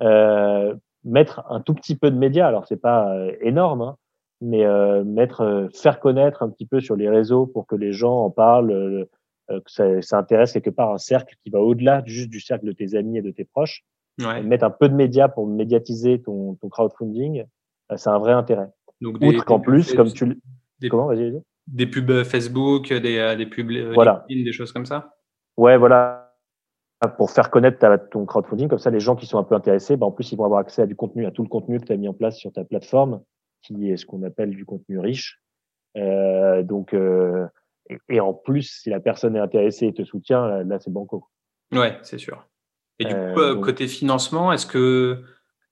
[0.00, 2.46] euh, mettre un tout petit peu de médias.
[2.46, 3.96] Alors c'est pas euh, énorme, hein,
[4.44, 7.92] mais euh, mettre, euh, faire connaître un petit peu sur les réseaux pour que les
[7.92, 9.04] gens en parlent, euh,
[9.48, 12.72] que ça, ça, intéresse quelque part un cercle qui va au-delà juste du cercle de
[12.72, 13.84] tes amis et de tes proches.
[14.20, 14.42] Ouais.
[14.42, 17.44] Mettre un peu de médias pour médiatiser ton, ton crowdfunding,
[17.96, 18.68] c'est un vrai intérêt.
[19.00, 20.40] Donc Outre qu'en plus, comme tu
[20.78, 24.24] des, comment vas-y, vas des pubs Facebook, des, des pubs voilà.
[24.28, 25.14] LinkedIn, des choses comme ça?
[25.56, 26.20] Ouais, voilà
[27.18, 28.68] pour faire connaître ta, ton crowdfunding.
[28.68, 30.60] Comme ça, les gens qui sont un peu intéressés, bah, en plus, ils vont avoir
[30.60, 32.50] accès à du contenu, à tout le contenu que tu as mis en place sur
[32.50, 33.20] ta plateforme
[33.64, 35.40] qui est ce qu'on appelle du contenu riche.
[35.96, 37.46] Euh, donc, euh,
[38.08, 41.26] et, en plus, si la personne est intéressée et te soutient, là, c'est banco.
[41.72, 42.46] Ouais, c'est sûr.
[42.98, 45.22] Et du coup, euh, côté financement, est-ce que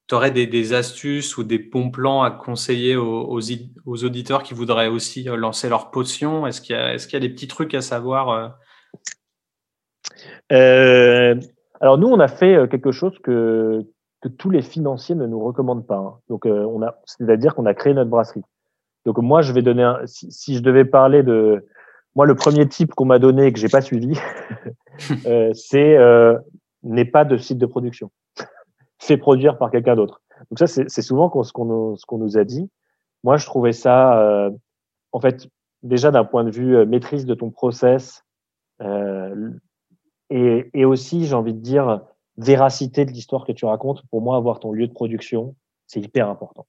[0.08, 3.38] tu aurais des, des, astuces ou des bons plans à conseiller aux,
[3.86, 6.46] aux, auditeurs qui voudraient aussi lancer leur potion?
[6.46, 8.58] Est-ce qu'il y, est qu'il y, a des petits trucs à savoir
[10.50, 13.86] Alors, nous, on a fait quelque chose que,
[14.22, 15.96] que tous les financiers ne nous recommandent pas.
[15.96, 16.14] Hein.
[16.28, 18.42] Donc, euh, on a, c'est-à-dire qu'on a créé notre brasserie.
[19.04, 21.66] Donc, moi, je vais donner un, si, si, je devais parler de,
[22.14, 24.16] moi, le premier type qu'on m'a donné et que j'ai pas suivi,
[25.26, 26.38] euh, c'est euh,
[26.82, 28.10] n'est pas de site de production,
[29.00, 30.20] fait produire par quelqu'un d'autre.
[30.50, 32.68] Donc ça, c'est souvent ce qu'on nous, a dit.
[33.22, 34.50] Moi, je trouvais ça, euh,
[35.12, 35.48] en fait,
[35.82, 38.24] déjà d'un point de vue euh, maîtrise de ton process,
[40.30, 42.00] et, et aussi, j'ai envie de dire,
[42.36, 45.54] véracité de l'histoire que tu racontes, pour moi, avoir ton lieu de production,
[45.86, 46.66] c'est hyper important.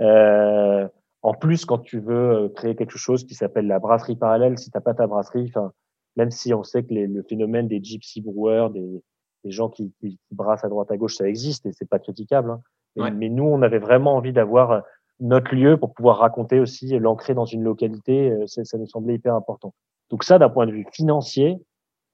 [0.00, 0.88] Euh,
[1.22, 4.70] en plus, quand tu veux euh, créer quelque chose qui s'appelle la brasserie parallèle, si
[4.70, 5.72] t'as pas ta brasserie, enfin,
[6.16, 9.02] même si on sait que les, le phénomène des gypsy brewers, des,
[9.44, 12.50] des gens qui, qui, brassent à droite à gauche, ça existe et c'est pas critiquable.
[12.50, 12.60] Hein.
[12.96, 14.80] Mais, mais, nous, on avait vraiment envie d'avoir euh,
[15.20, 18.30] notre lieu pour pouvoir raconter aussi l'ancrer dans une localité.
[18.30, 19.74] Euh, ça, ça nous semblait hyper important.
[20.10, 21.58] Donc ça, d'un point de vue financier,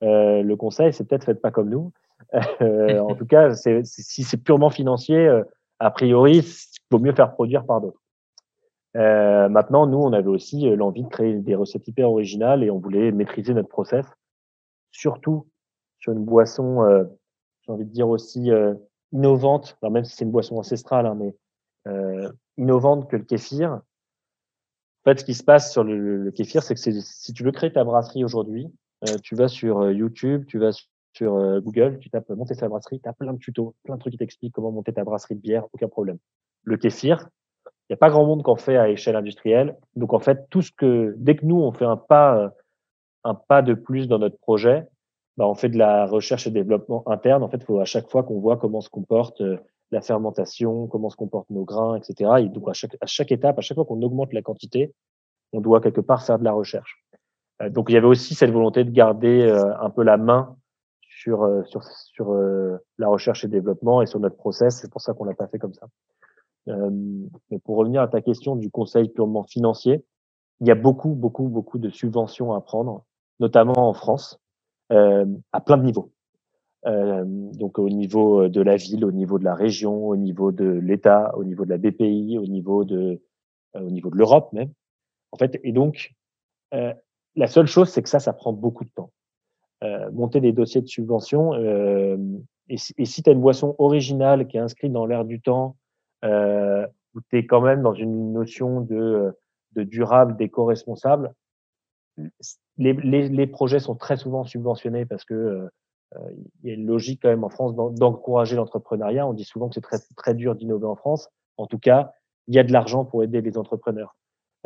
[0.02, 1.92] euh, le conseil, c'est peut-être faites pas comme nous.
[2.60, 5.42] Euh, en tout cas, si c'est purement financier, euh,
[5.78, 8.00] a priori, il vaut mieux faire produire par d'autres.
[8.96, 12.78] Euh, maintenant, nous, on avait aussi l'envie de créer des recettes hyper originales et on
[12.78, 14.06] voulait maîtriser notre process,
[14.90, 15.46] surtout
[15.98, 17.06] sur une boisson,
[17.62, 18.50] j'ai envie de dire aussi
[19.12, 21.34] innovante, même si c'est une boisson ancestrale, hein, mais
[22.56, 23.72] innovante que le kéfir.
[23.72, 27.52] En fait, ce qui se passe sur le, le kéfir, c'est que si tu veux
[27.52, 28.72] créer ta brasserie aujourd'hui,
[29.22, 30.72] tu vas sur YouTube, tu vas
[31.16, 34.00] sur euh, Google, tu tapes monter sa brasserie, tu as plein de tutos, plein de
[34.00, 36.18] trucs qui t'expliquent comment monter ta brasserie de bière, aucun problème.
[36.64, 37.28] Le kéfir,
[37.66, 39.76] il n'y a pas grand monde qu'en fait à échelle industrielle.
[39.94, 42.48] Donc en fait, tout ce que dès que nous on fait un pas euh,
[43.24, 44.86] un pas de plus dans notre projet,
[45.38, 47.42] bah, on fait de la recherche et développement interne.
[47.42, 49.56] En fait, il faut à chaque fois qu'on voit comment se comporte euh,
[49.90, 52.30] la fermentation, comment se comportent nos grains, etc.
[52.40, 54.92] Et donc à chaque étape, à chaque fois qu'on augmente la quantité,
[55.52, 57.04] on doit quelque part faire de la recherche.
[57.70, 59.48] donc il y avait aussi cette volonté de garder
[59.80, 60.56] un peu la main
[61.16, 64.80] sur, euh, sur, sur euh, la recherche et développement et sur notre process.
[64.80, 65.88] C'est pour ça qu'on l'a pas fait comme ça.
[66.68, 66.90] Euh,
[67.50, 70.04] mais pour revenir à ta question du conseil purement financier,
[70.60, 73.04] il y a beaucoup, beaucoup, beaucoup de subventions à prendre,
[73.40, 74.38] notamment en France,
[74.92, 76.12] euh, à plein de niveaux.
[76.84, 80.66] Euh, donc au niveau de la ville, au niveau de la région, au niveau de
[80.66, 83.22] l'État, au niveau de la BPI, au niveau de,
[83.74, 84.72] au niveau de l'Europe même.
[85.32, 86.14] En fait, et donc
[86.72, 89.10] la seule chose, c'est que ça, ça prend beaucoup de temps.
[89.84, 91.52] Euh, monter des dossiers de subvention.
[91.52, 92.16] Euh,
[92.68, 95.76] et, si tu as une boisson originale qui est inscrite dans l'air du temps,
[96.24, 99.36] euh, où tu es quand même dans une notion de,
[99.72, 101.34] de durable, d'éco-responsable,
[102.78, 105.68] les, les, les, projets sont très souvent subventionnés parce que euh,
[106.62, 109.26] il y a une logique quand même en France d'encourager l'entrepreneuriat.
[109.26, 111.28] On dit souvent que c'est très, très dur d'innover en France.
[111.58, 112.12] En tout cas,
[112.46, 114.16] il y a de l'argent pour aider les entrepreneurs.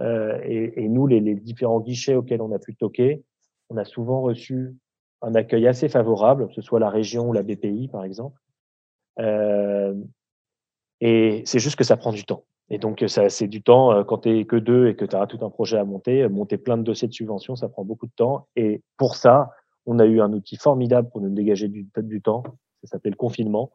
[0.01, 3.25] Euh, et, et, nous, les, les, différents guichets auxquels on a pu toquer,
[3.71, 4.77] on a souvent reçu
[5.23, 8.41] un accueil assez favorable, que ce soit la région ou la BPI, par exemple.
[9.19, 9.95] Euh,
[11.01, 12.45] et c'est juste que ça prend du temps.
[12.71, 15.27] Et donc, ça, c'est du temps euh, quand tu que deux et que tu as
[15.27, 16.29] tout un projet à monter.
[16.29, 18.47] Monter plein de dossiers de subvention, ça prend beaucoup de temps.
[18.57, 19.51] Et pour ça,
[19.87, 22.43] On a eu un outil formidable pour nous dégager du, du temps.
[22.85, 23.73] Ça s'appelle le confinement.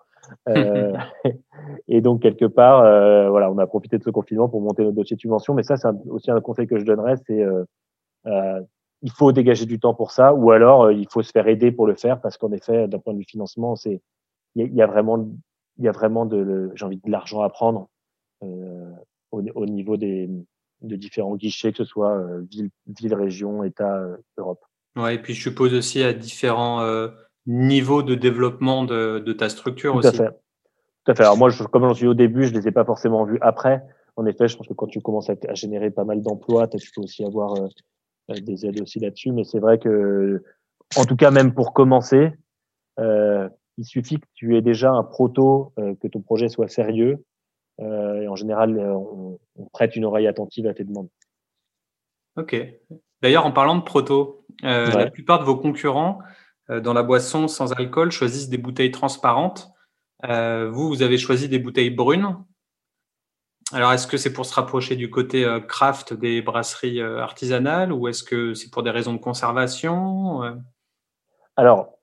[0.50, 0.94] Euh,
[1.88, 4.96] et donc, quelque part, euh, voilà, on a profité de ce confinement pour monter notre
[4.96, 5.54] dossier de subvention.
[5.54, 7.64] Mais ça, c'est aussi un conseil que je donnerais, c'est euh,
[8.28, 8.62] euh,
[9.02, 11.88] il faut dégager du temps pour ça, ou alors il faut se faire aider pour
[11.88, 14.02] le faire, parce qu'en effet, d'un point de vue financement, c'est
[14.56, 15.30] il y, a vraiment
[15.78, 17.90] il y a vraiment de j'ai envie de l'argent à prendre
[18.42, 18.72] au,
[19.32, 20.30] au, niveau des
[20.82, 24.02] de différents guichets, que ce soit ville, ville, région, État,
[24.38, 24.64] Europe.
[24.96, 26.82] Ouais, et puis je suppose aussi à différents
[27.48, 30.08] niveau de développement de, de ta structure Tout aussi.
[30.08, 30.30] À fait.
[31.06, 31.24] Tout à fait.
[31.24, 33.84] Alors moi, je, comme j'en suis au début, je les ai pas forcément vus après.
[34.16, 36.92] En effet, je pense que quand tu commences à, à générer pas mal d'emplois, tu
[36.96, 37.68] peux aussi avoir euh, euh,
[38.30, 39.32] des aides aussi là-dessus.
[39.32, 40.44] Mais c'est vrai que,
[40.96, 42.32] en tout cas, même pour commencer,
[43.00, 47.24] euh, il suffit que tu aies déjà un proto, euh, que ton projet soit sérieux.
[47.82, 51.10] Euh, et en général, on, on, prête une oreille attentive à tes demandes.
[52.38, 52.56] Ok.
[53.22, 54.92] D'ailleurs, en parlant de proto, ouais.
[54.92, 56.20] la plupart de vos concurrents
[56.70, 59.70] euh, dans la boisson sans alcool choisissent des bouteilles transparentes.
[60.26, 62.38] Euh, vous, vous avez choisi des bouteilles brunes.
[63.74, 68.08] Alors, est-ce que c'est pour se rapprocher du côté euh, craft des brasseries artisanales ou
[68.08, 70.42] est-ce que c'est pour des raisons de conservation
[71.56, 71.98] Alors,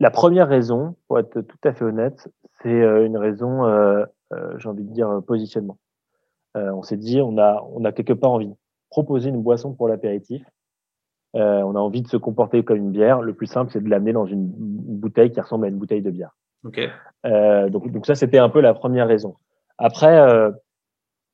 [0.00, 2.28] la première raison, pour être tout à fait honnête,
[2.62, 2.70] c'est
[3.04, 5.78] une raison, euh, euh, j'ai envie de dire, positionnement.
[6.56, 8.54] Euh, on s'est dit, on a, on a quelque part envie de
[8.90, 10.42] proposer une boisson pour l'apéritif
[11.36, 13.20] euh, on a envie de se comporter comme une bière.
[13.20, 16.10] Le plus simple, c'est de l'amener dans une bouteille qui ressemble à une bouteille de
[16.10, 16.34] bière.
[16.64, 16.88] Okay.
[17.26, 19.36] Euh, donc, donc ça, c'était un peu la première raison.
[19.76, 20.50] Après, euh,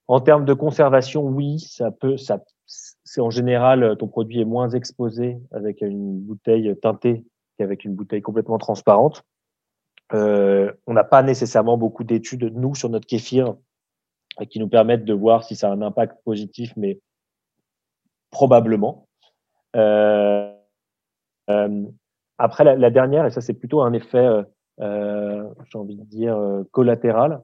[0.09, 4.71] en termes de conservation, oui, ça peut, ça, c'est en général, ton produit est moins
[4.71, 7.25] exposé avec une bouteille teintée
[7.59, 9.25] qu'avec une bouteille complètement transparente.
[10.13, 13.55] Euh, on n'a pas nécessairement beaucoup d'études, nous, sur notre kéfir,
[14.51, 17.01] qui nous permettent de voir si ça a un impact positif, mais
[18.31, 19.07] probablement.
[19.77, 20.53] Euh,
[21.51, 21.83] euh,
[22.39, 24.45] après, la, la, dernière, et ça c'est plutôt un effet,
[24.81, 26.37] euh, j'ai envie de dire,
[26.73, 27.43] collatéral.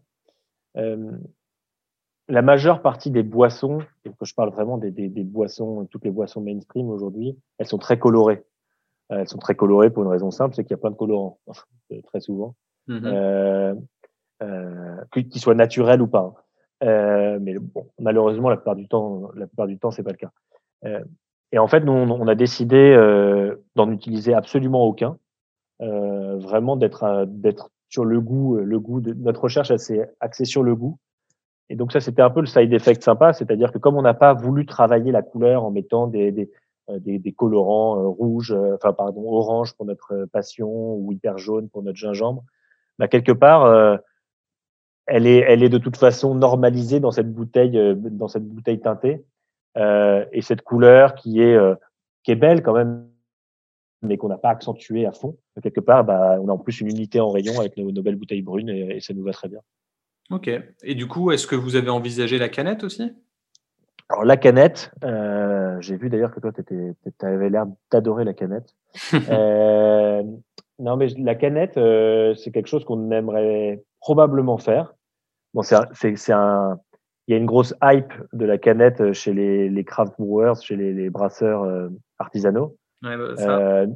[2.31, 6.05] La majeure partie des boissons, et que je parle vraiment des, des, des boissons, toutes
[6.05, 8.45] les boissons mainstream aujourd'hui, elles sont très colorées.
[9.09, 11.39] Elles sont très colorées pour une raison simple, c'est qu'il y a plein de colorants,
[12.05, 12.55] très souvent,
[12.87, 13.01] mmh.
[13.05, 13.75] euh,
[14.43, 16.33] euh, qu'ils soient naturels ou pas.
[16.85, 20.17] Euh, mais bon, malheureusement, la plupart du temps, la plupart du temps, c'est pas le
[20.17, 20.31] cas.
[20.85, 21.05] Euh,
[21.53, 25.19] et en fait, nous, on a décidé euh, d'en utiliser absolument aucun,
[25.83, 28.57] euh, vraiment d'être d'être sur le goût.
[28.57, 30.99] Le goût de notre recherche, elle s'est axée sur le goût.
[31.71, 34.13] Et donc ça, c'était un peu le side effect sympa, c'est-à-dire que comme on n'a
[34.13, 36.51] pas voulu travailler la couleur en mettant des, des,
[36.91, 41.71] des, des colorants euh, rouges, euh, enfin pardon, orange pour notre passion ou hyper jaune
[41.71, 42.45] pour notre gingembre,
[42.99, 43.97] bah, quelque part, euh,
[45.07, 49.25] elle est, elle est de toute façon normalisée dans cette bouteille, dans cette bouteille teintée.
[49.77, 51.75] Euh, et cette couleur qui est, euh,
[52.25, 53.09] qui est belle quand même,
[54.03, 55.37] mais qu'on n'a pas accentuée à fond.
[55.63, 58.17] Quelque part, bah, on a en plus une unité en rayon avec nos, nos belles
[58.17, 59.61] bouteilles brunes et, ça nous va très bien.
[60.31, 60.51] Ok.
[60.83, 63.13] Et du coup, est-ce que vous avez envisagé la canette aussi?
[64.09, 68.75] Alors la canette, euh, j'ai vu d'ailleurs que toi, tu avais l'air d'adorer la canette.
[69.31, 70.23] euh,
[70.79, 74.95] non, mais la canette, euh, c'est quelque chose qu'on aimerait probablement faire.
[75.55, 76.79] Bon, c'est un,
[77.27, 80.75] il y a une grosse hype de la canette chez les, les craft brewers, chez
[80.75, 81.89] les, les brasseurs euh,
[82.19, 82.77] artisanaux.
[83.05, 83.87] Ouais, bah, euh,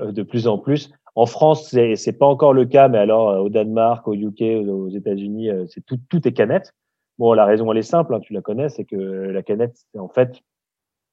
[0.00, 0.90] de plus en plus.
[1.14, 4.42] En France, c'est c'est pas encore le cas, mais alors euh, au Danemark, au UK,
[4.66, 6.72] aux États-Unis, euh, c'est tout tout est canette.
[7.18, 10.00] Bon, la raison elle est simple, hein, tu la connais, c'est que la canette, c'est
[10.00, 10.40] en fait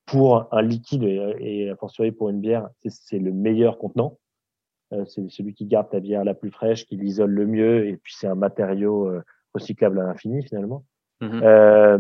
[0.08, 4.18] pour un liquide et, et a fortiori pour une bière, c'est le meilleur contenant.
[4.94, 7.98] Euh, c'est celui qui garde ta bière la plus fraîche, qui l'isole le mieux, et
[7.98, 10.84] puis c'est un matériau euh, recyclable à l'infini finalement.
[11.22, 11.40] Mmh.
[11.44, 12.00] Euh,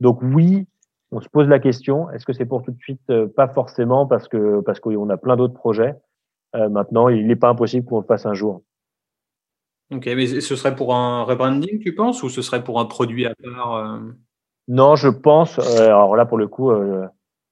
[0.00, 0.66] donc oui,
[1.12, 2.10] on se pose la question.
[2.10, 5.16] Est-ce que c'est pour tout de suite euh, Pas forcément parce que parce qu'on a
[5.16, 5.94] plein d'autres projets.
[6.56, 8.62] Euh, maintenant, il n'est pas impossible qu'on le fasse un jour.
[9.92, 13.26] Ok, mais ce serait pour un rebranding, tu penses, ou ce serait pour un produit
[13.26, 13.98] à part euh...
[14.68, 15.58] Non, je pense.
[15.58, 17.06] Euh, alors là, pour le coup, euh,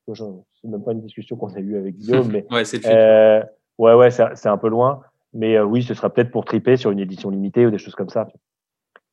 [0.06, 4.10] c'est même pas une discussion qu'on a eue avec Guillaume, mais ouais, c'est ouais, ouais,
[4.10, 5.02] c'est un peu loin.
[5.34, 8.08] Mais oui, ce sera peut-être pour triper sur une édition limitée ou des choses comme
[8.08, 8.28] ça.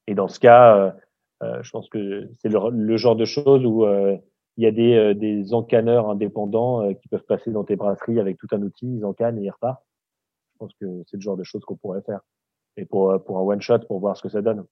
[0.07, 0.93] Et dans ce cas,
[1.43, 4.17] euh, je pense que c'est le, le, genre de choses où euh,
[4.57, 8.37] il y a des, euh, des encanneurs indépendants qui peuvent passer dans tes brasseries avec
[8.37, 9.83] tout un outil, ils encannent et ils repartent.
[10.53, 12.21] Je pense que c'est le genre de choses qu'on pourrait faire.
[12.77, 14.65] Et pour, pour un one-shot, pour voir ce que ça donne.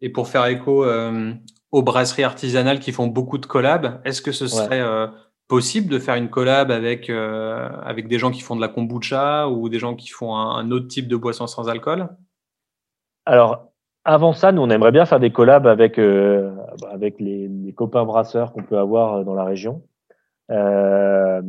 [0.00, 1.32] Et pour faire écho euh,
[1.72, 4.88] aux brasseries artisanales qui font beaucoup de collabs, est-ce que ce serait ouais.
[4.88, 5.06] euh,
[5.48, 9.48] possible de faire une collab avec, euh, avec des gens qui font de la kombucha
[9.48, 12.08] ou des gens qui font un, un autre type de boisson sans alcool?
[13.24, 13.72] Alors,
[14.06, 16.54] avant ça, nous, on aimerait bien faire des collabs avec, euh,
[16.90, 19.82] avec les, les copains brasseurs qu'on peut avoir dans la région.
[20.50, 21.42] Euh,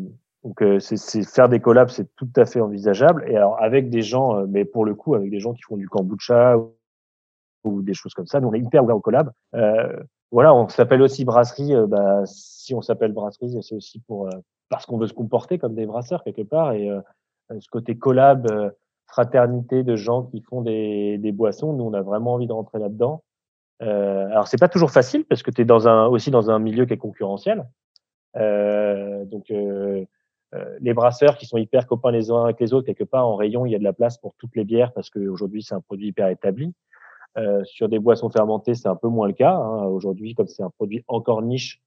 [0.44, 3.26] Donc, c'est faire des collabs, c'est tout à fait envisageable.
[3.28, 5.88] Et alors, avec des gens, mais pour le coup, avec des gens qui font du
[5.88, 6.74] kombucha ou,
[7.64, 9.32] ou des choses comme ça, nous, on est hyper ouvert aux collabs.
[9.56, 9.96] Euh,
[10.32, 11.74] voilà, on s'appelle aussi brasserie.
[11.88, 14.30] bah, si on s'appelle brasserie, c'est aussi pour
[14.70, 16.74] parce qu'on veut se comporter comme des brasseurs quelque part.
[16.74, 16.90] Et
[17.60, 18.72] ce côté collab,
[19.08, 22.80] fraternité de gens qui font des, des, boissons, nous, on a vraiment envie de rentrer
[22.80, 23.24] là-dedans.
[23.82, 26.60] Euh, alors, c'est pas toujours facile parce que tu es dans un, aussi dans un
[26.60, 27.66] milieu qui est concurrentiel.
[28.36, 30.06] Euh, donc, euh,
[30.56, 33.36] euh, les brasseurs qui sont hyper copains les uns avec les autres, quelque part en
[33.36, 35.82] rayon, il y a de la place pour toutes les bières parce qu'aujourd'hui, c'est un
[35.82, 36.74] produit hyper établi.
[37.38, 39.54] Euh, sur des boissons fermentées, c'est un peu moins le cas.
[39.54, 39.86] Hein.
[39.86, 41.82] Aujourd'hui, comme c'est un produit encore niche,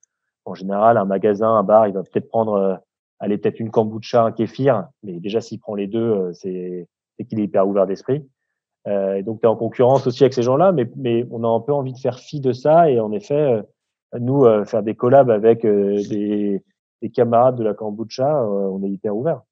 [0.45, 2.77] en général, un magasin, un bar, il va peut-être prendre, euh,
[3.19, 6.87] aller peut-être une kombucha, un kéfir, mais déjà s'il prend les deux, c'est
[7.25, 8.25] qu'il est hyper ouvert d'esprit.
[8.87, 11.49] Euh, et donc, tu es en concurrence aussi avec ces gens-là, mais, mais on a
[11.49, 12.91] un peu envie de faire fi de ça.
[12.91, 13.63] Et en effet, euh,
[14.19, 16.63] nous, euh, faire des collabs avec des,
[17.03, 19.43] des, camarades de la kombucha, on est hyper ouvert.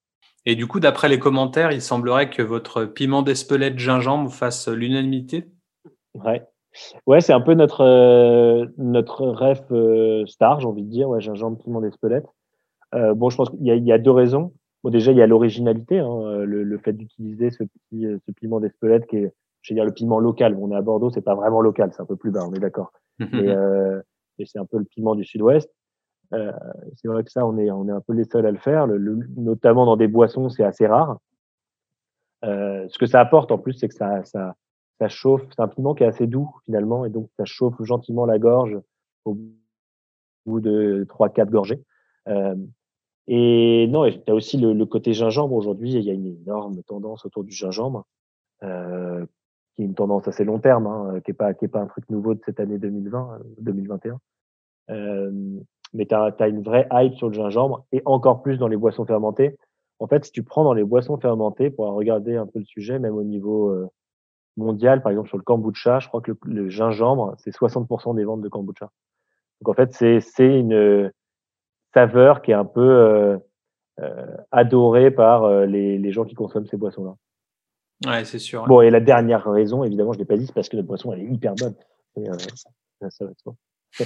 [0.46, 5.48] Et du coup, d'après les commentaires, il semblerait que votre piment d'Espelette gingembre fasse l'unanimité?
[6.14, 6.42] Ouais.
[7.06, 9.64] Ouais, c'est un peu notre notre rêve
[10.26, 12.26] star, j'ai envie de dire, ouais, gingembre, piment d'Espelette.
[12.94, 14.52] Euh, bon, je pense qu'il y, y, a deux raisons.
[14.88, 18.16] Bon, déjà, il y a l'originalité, hein, euh, le, le, fait d'utiliser ce, petit, euh,
[18.24, 20.56] ce piment d'Espelette qui est, je veux dire, le piment local.
[20.58, 22.58] on est à Bordeaux, c'est pas vraiment local, c'est un peu plus bas, on est
[22.58, 22.90] d'accord.
[23.20, 24.00] et, euh,
[24.38, 25.70] et c'est un peu le piment du Sud-Ouest.
[26.32, 26.52] Euh,
[26.96, 28.86] c'est vrai que ça, on est, on est un peu les seuls à le faire.
[28.86, 28.98] Le,
[29.36, 31.18] notamment dans des boissons, c'est assez rare.
[32.46, 34.54] Euh, ce que ça apporte en plus, c'est que ça, ça,
[34.98, 35.42] ça chauffe.
[35.54, 38.80] C'est un piment qui est assez doux finalement, et donc ça chauffe gentiment la gorge
[39.26, 39.36] au
[40.46, 41.84] bout de trois, quatre gorgées.
[42.28, 42.54] Euh,
[43.28, 45.54] et non, tu as aussi le, le, côté gingembre.
[45.54, 48.06] Aujourd'hui, il y a une énorme tendance autour du gingembre,
[48.62, 49.26] euh,
[49.76, 52.08] qui est une tendance assez long terme, hein, qui n'est pas, est pas un truc
[52.08, 54.18] nouveau de cette année 2020, 2021.
[54.90, 55.30] Euh,
[55.92, 58.78] mais tu as, as, une vraie hype sur le gingembre, et encore plus dans les
[58.78, 59.58] boissons fermentées.
[59.98, 62.98] En fait, si tu prends dans les boissons fermentées, pour regarder un peu le sujet,
[62.98, 63.90] même au niveau euh,
[64.56, 68.24] mondial, par exemple sur le kombucha, je crois que le, le gingembre, c'est 60% des
[68.24, 68.90] ventes de kombucha.
[69.60, 71.12] Donc en fait, c'est une
[71.94, 73.38] saveur qui est un peu euh,
[74.00, 77.14] euh, adorée par euh, les, les, gens qui consomment ces boissons-là.
[78.06, 78.64] Ouais, c'est sûr.
[78.66, 80.86] Bon, et la dernière raison, évidemment, je ne l'ai pas dit, c'est parce que notre
[80.88, 81.74] boisson, elle est hyper bonne.
[82.16, 82.34] Et, euh,
[83.10, 83.32] ça va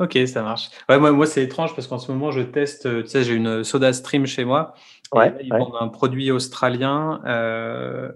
[0.00, 0.70] ok, ça marche.
[0.88, 3.62] Ouais, moi, moi c'est étrange parce qu'en ce moment, je teste, tu sais, j'ai une
[3.64, 4.74] soda stream chez moi.
[5.12, 7.22] Ouais, ils vendent un produit australien.
[7.24, 8.10] Euh,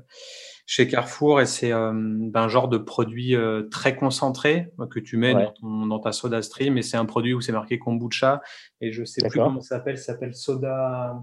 [0.67, 4.99] chez Carrefour et c'est euh, ben, un genre de produit euh, très concentré euh, que
[4.99, 8.41] tu mets dans, dans, ta soda stream et c'est un produit où c'est marqué kombucha
[8.81, 11.23] et je sais plus comment ça s'appelle, ça s'appelle soda.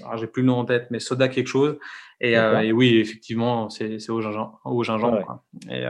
[0.00, 1.76] Alors, j'ai plus le nom en tête, mais soda quelque chose.
[2.20, 4.60] Et, et oui, effectivement, c'est au gingembre.
[4.64, 5.84] Au gingembre Et,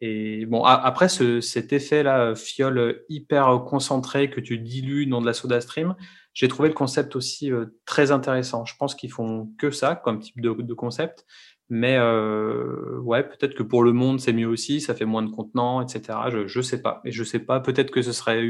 [0.00, 5.32] et bon, après ce, cet effet-là, fiole hyper concentré que tu dilues dans de la
[5.32, 5.94] soda stream,
[6.32, 7.52] j'ai trouvé le concept aussi
[7.84, 8.64] très intéressant.
[8.64, 11.24] Je pense qu'ils font que ça comme type de, de concept.
[11.70, 15.30] Mais euh, ouais, peut-être que pour le monde, c'est mieux aussi, ça fait moins de
[15.30, 16.18] contenants, etc.
[16.30, 17.00] Je ne sais pas.
[17.04, 18.42] Et je sais pas, peut-être que ce serait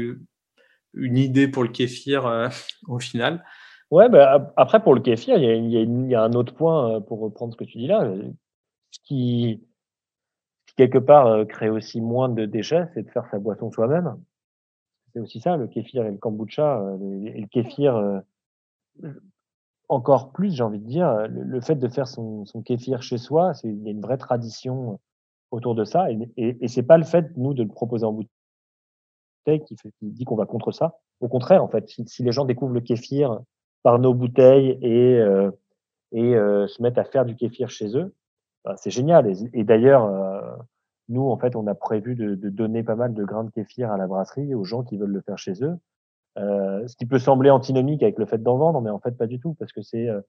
[0.93, 2.49] une idée pour le kéfir euh,
[2.87, 3.43] au final.
[3.91, 6.99] Ouais, bah, après, pour le kéfir, il y, y, y a un autre point euh,
[6.99, 8.11] pour reprendre ce que tu dis là.
[8.91, 9.63] Ce qui,
[10.75, 14.21] quelque part, crée aussi moins de déchets, c'est de faire sa boisson soi-même.
[15.13, 16.83] C'est aussi ça, le kéfir et le kombucha.
[17.25, 18.21] Et le kéfir,
[19.89, 23.53] encore plus, j'ai envie de dire, le, fait de faire son, son kéfir chez soi,
[23.53, 24.99] c'est il y a une vraie tradition
[25.51, 29.75] autour de ça, et, c'est pas le fait nous de le proposer en bouteille qui,
[30.01, 30.97] dit qu'on va contre ça.
[31.19, 33.39] Au contraire, en fait, si, si, les gens découvrent le kéfir
[33.83, 35.51] par nos bouteilles et euh,
[36.11, 38.13] et euh, se mettent à faire du kéfir chez eux,
[38.63, 39.27] ben, c'est génial.
[39.27, 40.55] Et, et d'ailleurs, euh,
[41.09, 43.91] nous, en fait, on a prévu de, de, donner pas mal de grains de kéfir
[43.91, 45.77] à la brasserie aux gens qui veulent le faire chez eux.
[46.37, 49.27] Euh, ce qui peut sembler antinomique avec le fait d'en vendre, mais en fait pas
[49.27, 50.21] du tout, parce que c'est euh,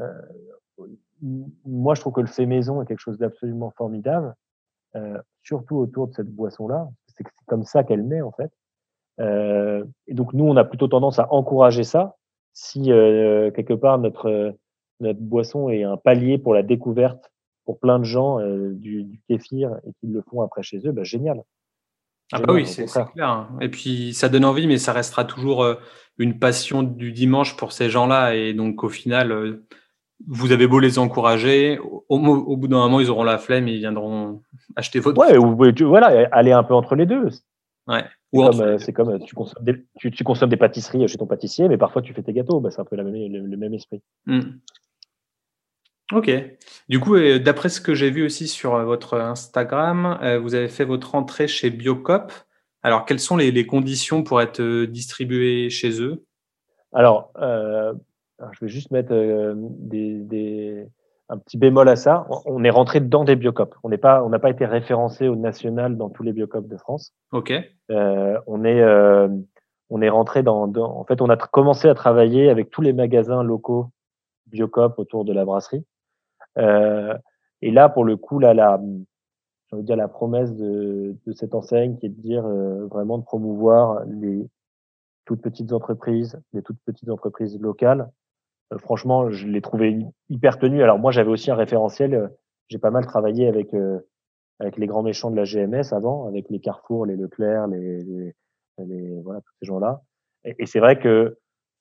[0.00, 0.22] euh
[1.64, 4.34] moi je trouve que le fait maison est quelque chose d'absolument formidable,
[4.96, 6.88] euh, surtout autour de cette boisson-là.
[7.06, 8.50] C'est comme ça qu'elle naît en fait.
[9.20, 12.16] Euh, et donc nous on a plutôt tendance à encourager ça.
[12.52, 14.54] Si quelque part notre
[15.00, 17.32] notre boisson est un palier pour la découverte
[17.64, 18.38] pour plein de gens
[18.72, 21.42] du, du kéfir et qu'ils le font après chez eux, bah, génial.
[22.32, 23.28] Ah bah oui, c'est clair.
[23.28, 23.48] Hein.
[23.60, 25.76] Et puis ça donne envie, mais ça restera toujours euh,
[26.18, 28.34] une passion du dimanche pour ces gens-là.
[28.34, 29.66] Et donc au final, euh,
[30.26, 32.18] vous avez beau les encourager, au,
[32.56, 34.42] bout d'un moment, ils auront la flemme et ils viendront
[34.74, 35.20] acheter votre.
[35.20, 35.56] Ouais, ou,
[35.86, 37.28] voilà, aller un peu entre les deux.
[37.86, 38.04] Ouais.
[38.32, 41.78] C'est comme, euh, comme tu, consommes des, tu, consommes des pâtisseries chez ton pâtissier, mais
[41.78, 42.60] parfois tu fais tes gâteaux.
[42.60, 44.02] Bah, c'est un peu la même, le, même esprit.
[44.26, 44.40] Mmh.
[46.12, 46.30] Ok.
[46.88, 50.54] Du coup, euh, d'après ce que j'ai vu aussi sur euh, votre Instagram, euh, vous
[50.54, 52.32] avez fait votre entrée chez Biocop.
[52.82, 56.24] Alors, quelles sont les, conditions pour être distribué chez eux?
[56.92, 57.92] Alors, euh,
[58.52, 59.12] je vais juste mettre
[59.56, 60.86] des, des,
[61.28, 62.26] un petit bémol à ça.
[62.44, 63.74] On est rentré dans des biocopes.
[63.82, 66.76] On n'est pas, on n'a pas été référencé au national dans tous les biocopes de
[66.76, 67.12] France.
[67.32, 67.52] Ok.
[67.90, 69.28] Euh, on est, euh,
[69.90, 72.92] on est rentré dans, dans, En fait, on a commencé à travailler avec tous les
[72.92, 73.90] magasins locaux
[74.46, 75.84] biocop autour de la brasserie.
[76.58, 77.16] Euh,
[77.62, 78.74] et là, pour le coup, là, la,
[79.72, 83.18] envie de dire la promesse de, de cette enseigne qui est de dire euh, vraiment
[83.18, 84.48] de promouvoir les
[85.24, 88.10] toutes petites entreprises, les toutes petites entreprises locales.
[88.72, 90.82] Euh, franchement, je l'ai trouvé hyper tenu.
[90.82, 92.30] Alors moi, j'avais aussi un référentiel.
[92.68, 93.74] J'ai pas mal travaillé avec
[94.58, 98.34] avec les grands méchants de la GMS avant, avec les Carrefour, les Leclerc, les, les,
[98.78, 100.02] les voilà tous ces gens-là.
[100.44, 101.36] Et, et c'est vrai que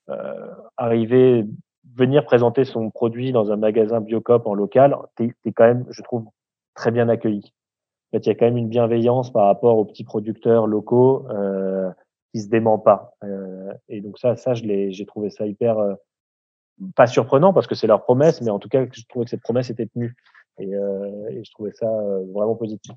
[0.09, 1.45] euh, arriver
[1.93, 6.01] venir présenter son produit dans un magasin Biocop en local, tu es, quand même, je
[6.01, 6.25] trouve,
[6.73, 7.53] très bien accueilli.
[8.11, 11.27] En fait, il y a quand même une bienveillance par rapport aux petits producteurs locaux
[11.29, 11.89] euh,
[12.33, 13.13] qui se dément pas.
[13.23, 15.93] Euh, et donc ça, ça, j'ai trouvé ça hyper euh,
[16.95, 19.41] pas surprenant parce que c'est leur promesse, mais en tout cas, je trouvais que cette
[19.41, 20.15] promesse était tenue.
[20.57, 22.95] Et, euh, et je trouvais ça euh, vraiment positif.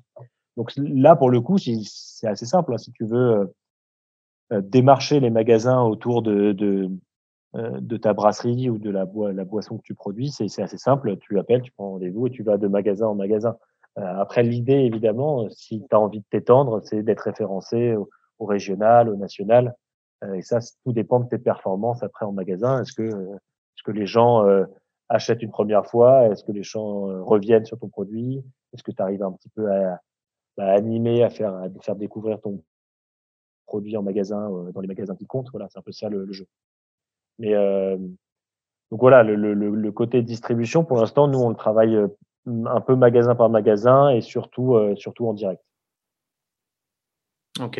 [0.57, 2.73] Donc là, pour le coup, c'est assez simple.
[2.73, 3.53] Hein, si tu veux
[4.51, 6.89] euh, démarcher les magasins autour de, de euh,
[7.53, 11.17] de ta brasserie ou de la, la boisson que tu produis, c'est assez simple.
[11.17, 13.57] Tu appelles, tu prends rendez-vous et tu vas de magasin en magasin.
[13.97, 19.09] Euh, après, l'idée, évidemment, si tu as envie de t'étendre, c'est d'être référencé au, régional,
[19.09, 19.75] au national.
[20.23, 22.81] Euh, et ça, tout dépend de tes performances après en magasin.
[22.81, 24.45] Est-ce que, est-ce que les gens
[25.09, 26.27] achètent une première fois?
[26.27, 28.43] Est-ce que les gens reviennent sur ton produit?
[28.73, 29.99] Est-ce que tu arrives un petit peu à,
[30.57, 32.63] à, animer, à faire, à faire découvrir ton
[33.65, 35.49] produit en magasin, dans les magasins qui comptent?
[35.51, 36.45] Voilà, c'est un peu ça le jeu.
[37.39, 37.97] Mais euh,
[38.91, 42.07] donc voilà, le, le, le, côté distribution, pour l'instant, nous, on le travaille euh,
[42.45, 45.61] un peu magasin par magasin et surtout, euh, surtout en direct.
[47.59, 47.79] Ok.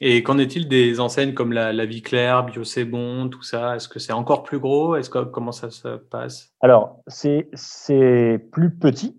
[0.00, 3.76] Et qu'en est-il des enseignes comme la, la Vie Claire, Bio C'est Bon, tout ça?
[3.76, 4.96] Est-ce que c'est encore plus gros?
[4.96, 6.52] Est-ce que comment ça se passe?
[6.60, 9.16] Alors, c'est c'est plus petit,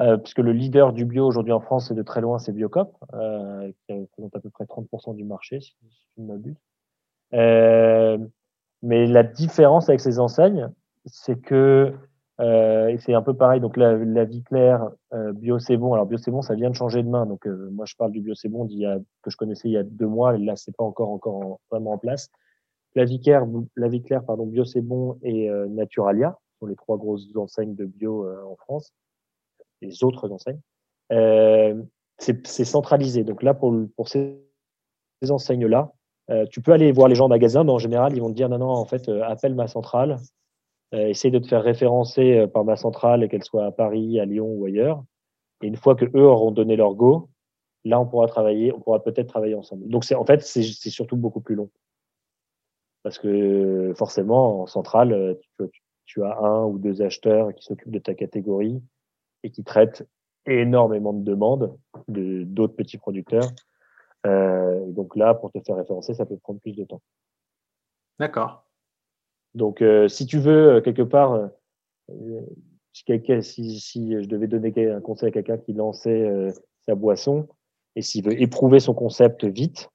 [0.00, 2.96] euh, puisque le leader du bio aujourd'hui en France, c'est de très loin, c'est Biocop,
[3.14, 6.56] euh, qui représente à peu près 30% du marché, si, si je ne m'abuse.
[7.34, 8.18] Euh,
[8.86, 10.70] mais la différence avec ces enseignes,
[11.06, 11.92] c'est que
[12.40, 13.60] euh, c'est un peu pareil.
[13.60, 15.92] Donc la, la vie claire, euh, bio c'est bon.
[15.92, 17.26] Alors bio c'est bon, ça vient de changer de main.
[17.26, 19.82] Donc euh, moi je parle du bio c'est bon que je connaissais il y a
[19.82, 20.38] deux mois.
[20.38, 22.28] Là c'est pas encore encore vraiment en place.
[22.94, 26.76] La vie claire, la vie claire, pardon, bio c'est bon et euh, Naturalia sont les
[26.76, 28.92] trois grosses enseignes de bio euh, en France.
[29.82, 30.60] Les autres enseignes,
[32.18, 33.24] c'est centralisé.
[33.24, 34.38] Donc là pour pour ces,
[35.22, 35.92] ces enseignes là,
[36.30, 38.34] euh, tu peux aller voir les gens en magasin, mais en général, ils vont te
[38.34, 40.18] dire non, non, en fait, euh, appelle ma centrale,
[40.94, 44.48] euh, essaye de te faire référencer par ma centrale, qu'elle soit à Paris, à Lyon
[44.48, 45.04] ou ailleurs.
[45.62, 47.28] Et une fois que eux auront donné leur go,
[47.84, 49.88] là, on pourra travailler, on pourra peut-être travailler ensemble.
[49.88, 51.70] Donc, c'est en fait, c'est surtout beaucoup plus long.
[53.02, 55.64] Parce que forcément, en centrale, tu,
[56.06, 58.82] tu as un ou deux acheteurs qui s'occupent de ta catégorie
[59.44, 60.04] et qui traitent
[60.46, 61.76] énormément de demandes
[62.08, 63.48] de d'autres petits producteurs.
[64.24, 67.02] Euh, donc là, pour te faire référencer, ça peut prendre plus de temps.
[68.18, 68.64] D'accord.
[69.54, 71.50] Donc, euh, si tu veux, euh, quelque part,
[72.92, 73.04] si,
[73.42, 76.52] si, si, je devais donner un conseil à quelqu'un qui lançait
[76.86, 77.48] sa boisson
[77.94, 79.90] et s'il veut éprouver son concept vite,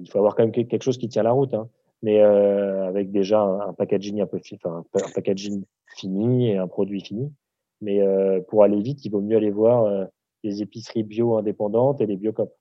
[0.00, 1.68] il faut avoir quand même quelque chose qui tient la route, hein,
[2.02, 5.64] mais avec déjà un, packaging un peu enfin, un, packaging
[5.96, 7.32] fini et un produit fini.
[7.80, 8.00] Mais
[8.48, 10.08] pour aller vite, il vaut mieux aller voir
[10.44, 12.54] les épiceries bio indépendantes et les biocopes.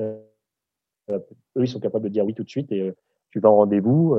[0.00, 0.18] Euh,
[1.10, 1.20] eux,
[1.56, 2.96] ils sont capables de dire oui tout de suite et euh,
[3.30, 4.16] tu vas en rendez-vous.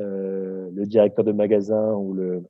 [0.00, 2.44] Euh, le directeur de magasin ou le,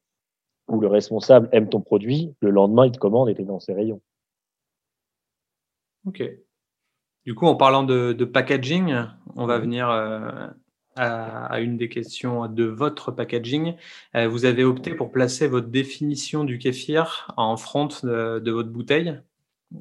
[0.69, 3.61] ou le responsable aime ton produit, le lendemain, il te commande et tu es dans
[3.61, 4.01] ses rayons.
[6.07, 6.23] Ok.
[7.25, 8.95] Du coup, en parlant de, de packaging,
[9.37, 10.55] on va venir à,
[10.97, 13.75] à, une des questions de votre packaging.
[14.15, 19.21] vous avez opté pour placer votre définition du kéfir en front de, de votre bouteille.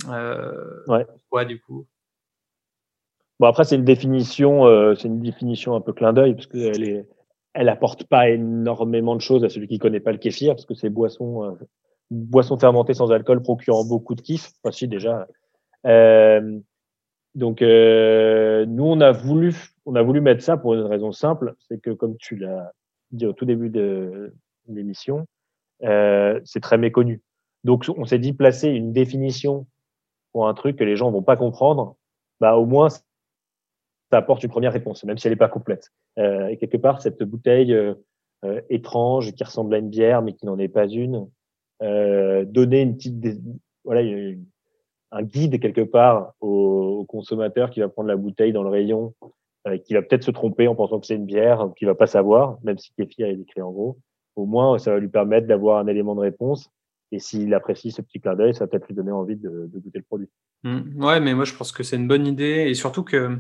[0.10, 1.06] Euh, ouais.
[1.30, 1.88] Quoi, du coup?
[3.40, 6.88] Bon après c'est une définition, euh, c'est une définition un peu clin d'œil parce qu'elle
[6.88, 7.06] est,
[7.54, 10.74] elle apporte pas énormément de choses à celui qui connaît pas le kéfir parce que
[10.74, 11.52] c'est boisson, euh,
[12.12, 14.52] boisson fermentée sans alcool procurant beaucoup de kiff.
[14.64, 15.28] Enfin si déjà.
[15.86, 16.60] Euh,
[17.36, 19.54] donc euh, nous on a voulu,
[19.86, 22.72] on a voulu mettre ça pour une raison simple, c'est que comme tu l'as
[23.12, 24.34] dit au tout début de
[24.68, 25.28] l'émission,
[25.84, 27.22] euh, c'est très méconnu.
[27.64, 29.68] Donc on s'est dit placer une définition
[30.32, 31.96] pour un truc que les gens vont pas comprendre,
[32.40, 32.88] bah au moins
[34.18, 35.91] apporte une première réponse, même si elle n'est pas complète.
[36.18, 37.93] Euh, et quelque part, cette bouteille euh,
[38.43, 41.28] euh, étrange qui ressemble à une bière, mais qui n'en est pas une,
[41.82, 43.41] donner une petite,
[43.84, 44.01] voilà,
[45.11, 49.13] un guide quelque part au, consommateur qui va prendre la bouteille dans le rayon
[49.84, 52.59] qui va peut-être se tromper en pensant que c'est une bière, qui va pas savoir,
[52.63, 53.97] même si kéfir est écrit en gros.
[54.36, 56.70] Au moins, ça va lui permettre d'avoir un élément de réponse.
[57.11, 59.80] Et s'il apprécie ce petit clin d'œil, ça va peut-être lui donner envie de, de
[59.80, 60.30] goûter le produit.
[60.63, 61.03] Mmh.
[61.03, 63.38] Ouais, mais moi je pense que c'est une bonne idée et surtout que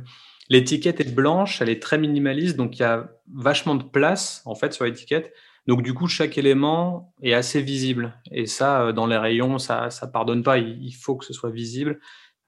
[0.49, 4.55] l'étiquette est blanche, elle est très minimaliste, donc il y a vachement de place en
[4.55, 5.33] fait sur l'étiquette.
[5.67, 8.19] Donc du coup, chaque élément est assez visible.
[8.31, 10.57] Et ça, euh, dans les rayons, ça ça pardonne pas.
[10.57, 11.99] Il faut que ce soit visible.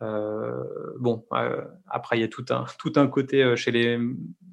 [0.04, 0.64] Euh,
[1.00, 4.00] bon, euh, après, il y a tout un, tout un côté chez les,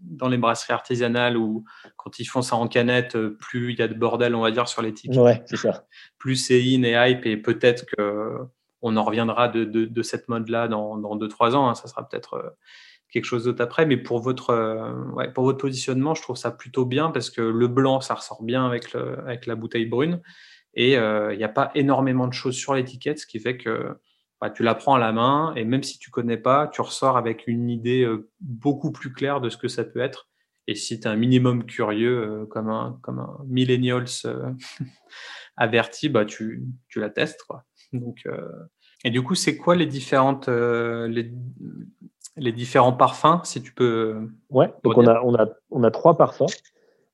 [0.03, 1.65] dans les brasseries artisanales où
[1.97, 4.67] quand ils font ça en canette, plus il y a de bordel, on va dire,
[4.67, 5.19] sur l'étiquette.
[5.19, 5.87] Ouais, c'est ça.
[6.19, 8.39] Plus c'est in et hype et peut-être que
[8.87, 11.71] on en reviendra de, de, de cette mode-là dans, dans 2-3 ans.
[11.71, 11.75] Hein.
[11.75, 12.55] Ça sera peut-être
[13.15, 13.87] quelque chose d'autre après.
[13.87, 17.69] Mais pour votre, euh, pour votre positionnement, je trouve ça plutôt bien parce que le
[17.69, 20.21] blanc, ça ressort bien avec, le, avec la bouteille brune.
[20.75, 23.97] Et euh, il n'y a pas énormément de choses sur l'étiquette, ce qui fait que
[24.41, 27.17] bah, tu la prends à la main et même si tu connais pas, tu ressors
[27.17, 30.29] avec une idée euh, beaucoup plus claire de ce que ça peut être.
[30.67, 34.07] Et si tu es un minimum curieux, comme un, comme un millennials
[35.57, 37.45] averti, bah, tu, tu la testes.
[37.47, 37.65] Quoi.
[37.93, 38.27] Donc,
[39.05, 41.31] et du coup, c'est quoi les différentes, les,
[42.37, 44.29] les différents parfums, si tu peux.
[44.51, 46.53] Ouais, donc on a, on, a, on a trois parfums.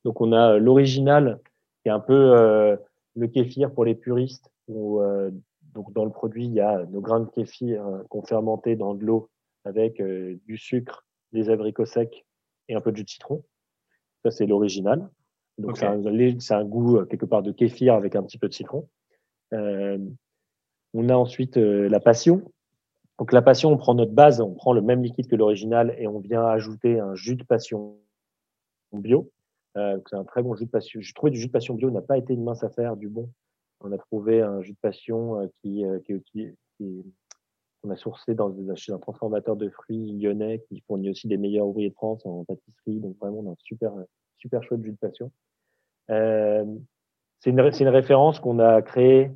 [0.04, 1.40] Donc on a l'original,
[1.82, 2.76] qui est un peu euh,
[3.16, 5.30] le kéfir pour les puristes, où euh,
[5.74, 8.94] donc dans le produit, il y a nos grains de kéfir euh, qu'on fermenté dans
[8.94, 9.28] de l'eau
[9.64, 12.24] avec du sucre, des abricots secs
[12.68, 13.44] et un peu de jus de citron.
[14.24, 15.10] Ça, c'est l'original.
[15.58, 18.88] Donc c'est un, un, goût quelque part de kéfir avec un petit peu de citron.
[19.52, 22.50] on a ensuite la passion,
[23.20, 26.06] donc la passion, on prend notre base, on prend le même liquide que l'original et
[26.06, 27.98] on vient ajouter un jus de passion
[28.92, 29.30] bio.
[29.76, 31.02] Euh, c'est un très bon jus de passion.
[31.02, 33.30] J'ai trouvé du jus de passion bio n'a pas été une mince affaire, du bon.
[33.82, 36.48] On a trouvé un jus de passion euh, qui, euh, qui, qui,
[36.78, 37.04] qui
[37.82, 41.66] on a sourcé dans, chez un transformateur de fruits lyonnais qui fournit aussi des meilleurs
[41.66, 43.00] ouvriers de France en pâtisserie.
[43.00, 43.92] Donc vraiment, on a un super,
[44.38, 45.30] super chouette jus de passion.
[46.08, 46.64] Euh,
[47.40, 49.30] c'est une, une référence qu'on a créée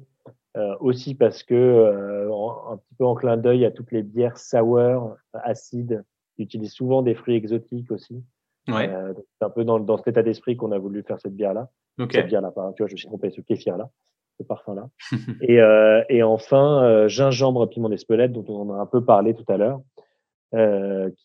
[0.56, 2.32] euh, aussi parce que euh,
[2.70, 6.04] un petit peu en clin d'œil à toutes les bières sour, acides,
[6.36, 8.22] qui utilisent souvent des fruits exotiques aussi.
[8.68, 8.88] Ouais.
[8.88, 11.68] Euh, c'est un peu dans, dans cet état d'esprit qu'on a voulu faire cette bière-là.
[11.98, 12.18] Okay.
[12.18, 13.90] Cette bière-là, tu vois, je me suis trompé, ce kéfir-là,
[14.38, 14.88] ce parfum-là.
[15.42, 19.34] et, euh, et enfin, euh, gingembre piment d'Espelette, dont on en a un peu parlé
[19.34, 19.80] tout à l'heure,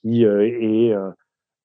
[0.01, 0.95] qui est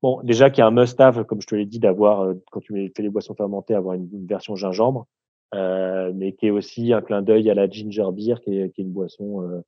[0.02, 3.02] bon, déjà qui a un must-have, comme je te l'ai dit, d'avoir quand tu fais
[3.02, 5.06] les boissons fermentées, avoir une, une version gingembre.
[5.54, 8.80] Euh, mais qui est aussi un clin d'œil à la ginger beer, qui est, qui
[8.80, 9.60] est une boisson euh,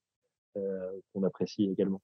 [0.56, 2.00] euh, qu'on apprécie également.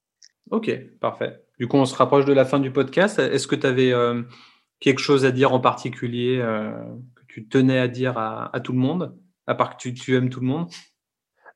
[0.51, 0.70] Ok,
[1.01, 1.41] parfait.
[1.59, 3.18] Du coup, on se rapproche de la fin du podcast.
[3.18, 3.93] Est-ce que tu avais
[4.81, 8.79] quelque chose à dire en particulier que tu tenais à dire à, à, tout le
[8.79, 9.16] monde,
[9.47, 10.68] à part que tu, tu aimes tout le monde?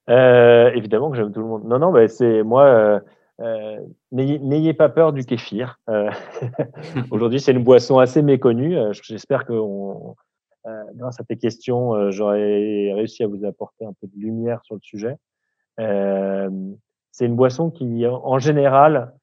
[0.08, 1.64] Évidemment que j'aime tout le monde.
[1.64, 3.02] Non, non, bah, c'est moi.
[3.40, 3.80] Euh,
[4.12, 5.78] N'ayez pas peur du kéfir.
[5.90, 6.10] Euh,
[7.10, 8.76] Aujourd'hui, c'est une boisson assez méconnue.
[9.02, 10.14] J'espère qu'on
[10.94, 14.74] grâce à tes questions, euh, j'aurais réussi à vous apporter un peu de lumière sur
[14.74, 15.16] le sujet.
[15.80, 16.50] Euh,
[17.12, 19.14] c'est une boisson qui, en général,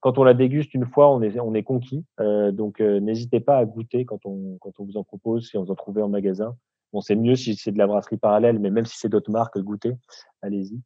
[0.00, 2.04] quand on la déguste une fois, on est, on est conquis.
[2.18, 5.74] donc, n'hésitez pas à goûter quand on, quand on vous en propose, si vous en
[5.74, 6.54] trouvez en magasin.
[6.92, 9.58] Bon, c'est mieux si c'est de la brasserie parallèle, mais même si c'est d'autres marques,
[9.58, 9.94] goûtez,
[10.42, 10.80] allez-y.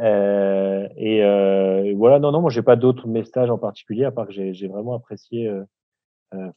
[0.00, 4.26] Euh, et euh, voilà, non, non, moi j'ai pas d'autres messages en particulier, à part
[4.26, 5.64] que j'ai vraiment apprécié euh, euh,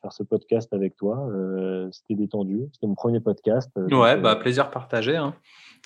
[0.02, 1.28] faire ce podcast avec toi.
[1.32, 2.68] Euh, c'était détendu.
[2.74, 3.72] C'était mon premier podcast.
[3.78, 5.16] Euh, ouais, bah, plaisir partagé.
[5.16, 5.34] Hein.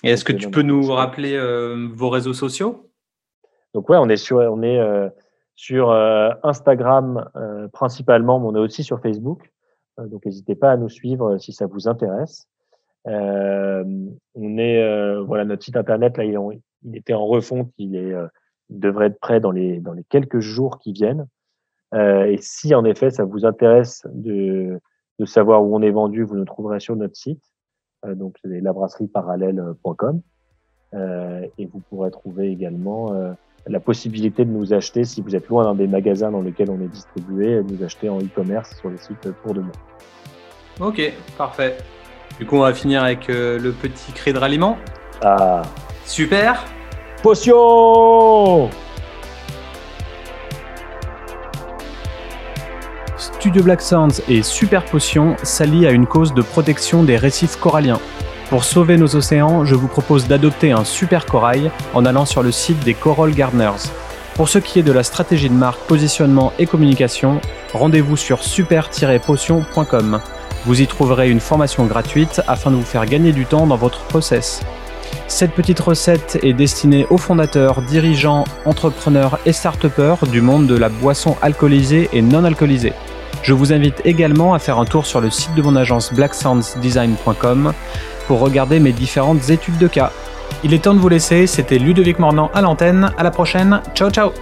[0.02, 1.38] Et est-ce que tu peux nous rappeler
[1.92, 2.90] vos réseaux sociaux?
[3.74, 4.80] Donc ouais, on est sur, on est
[5.54, 5.92] sur
[6.42, 7.28] Instagram
[7.72, 9.52] principalement, mais on est aussi sur Facebook.
[9.98, 12.48] donc n'hésitez pas à nous suivre si ça vous intéresse.
[13.04, 16.38] on est voilà notre site internet là, il,
[16.82, 18.14] il était en refonte, il est
[18.70, 21.26] il devrait être prêt dans les dans les quelques jours qui viennent.
[21.94, 24.78] Euh, et si en effet ça vous intéresse de,
[25.18, 27.42] de, savoir où on est vendu, vous nous trouverez sur notre site,
[28.04, 30.20] euh, donc c'est labrasserieparallèle.com.
[30.92, 33.12] Euh, et vous pourrez trouver également
[33.66, 36.80] la possibilité de nous acheter si vous êtes loin d'un des magasins dans lesquels on
[36.80, 39.70] est distribué, nous acheter en e-commerce sur le site pour demain.
[40.80, 41.00] Ok,
[41.38, 41.76] parfait.
[42.38, 44.78] Du coup, on va finir avec le petit cri de ralliement.
[45.22, 45.62] Ah.
[46.06, 46.64] Super.
[47.22, 48.70] Potion
[53.40, 57.98] Studio Black Sounds et Super Potion s'allient à une cause de protection des récifs coralliens.
[58.50, 62.52] Pour sauver nos océans, je vous propose d'adopter un super corail en allant sur le
[62.52, 63.88] site des Coral Gardeners.
[64.34, 67.40] Pour ce qui est de la stratégie de marque, positionnement et communication,
[67.72, 70.20] rendez-vous sur super-potion.com.
[70.66, 74.00] Vous y trouverez une formation gratuite afin de vous faire gagner du temps dans votre
[74.00, 74.60] process.
[75.28, 79.86] Cette petite recette est destinée aux fondateurs, dirigeants, entrepreneurs et start
[80.28, 82.92] du monde de la boisson alcoolisée et non alcoolisée.
[83.42, 87.72] Je vous invite également à faire un tour sur le site de mon agence blacksoundsdesign.com
[88.26, 90.12] pour regarder mes différentes études de cas.
[90.62, 94.10] Il est temps de vous laisser, c'était Ludovic Mornan à l'antenne, à la prochaine, ciao
[94.10, 94.32] ciao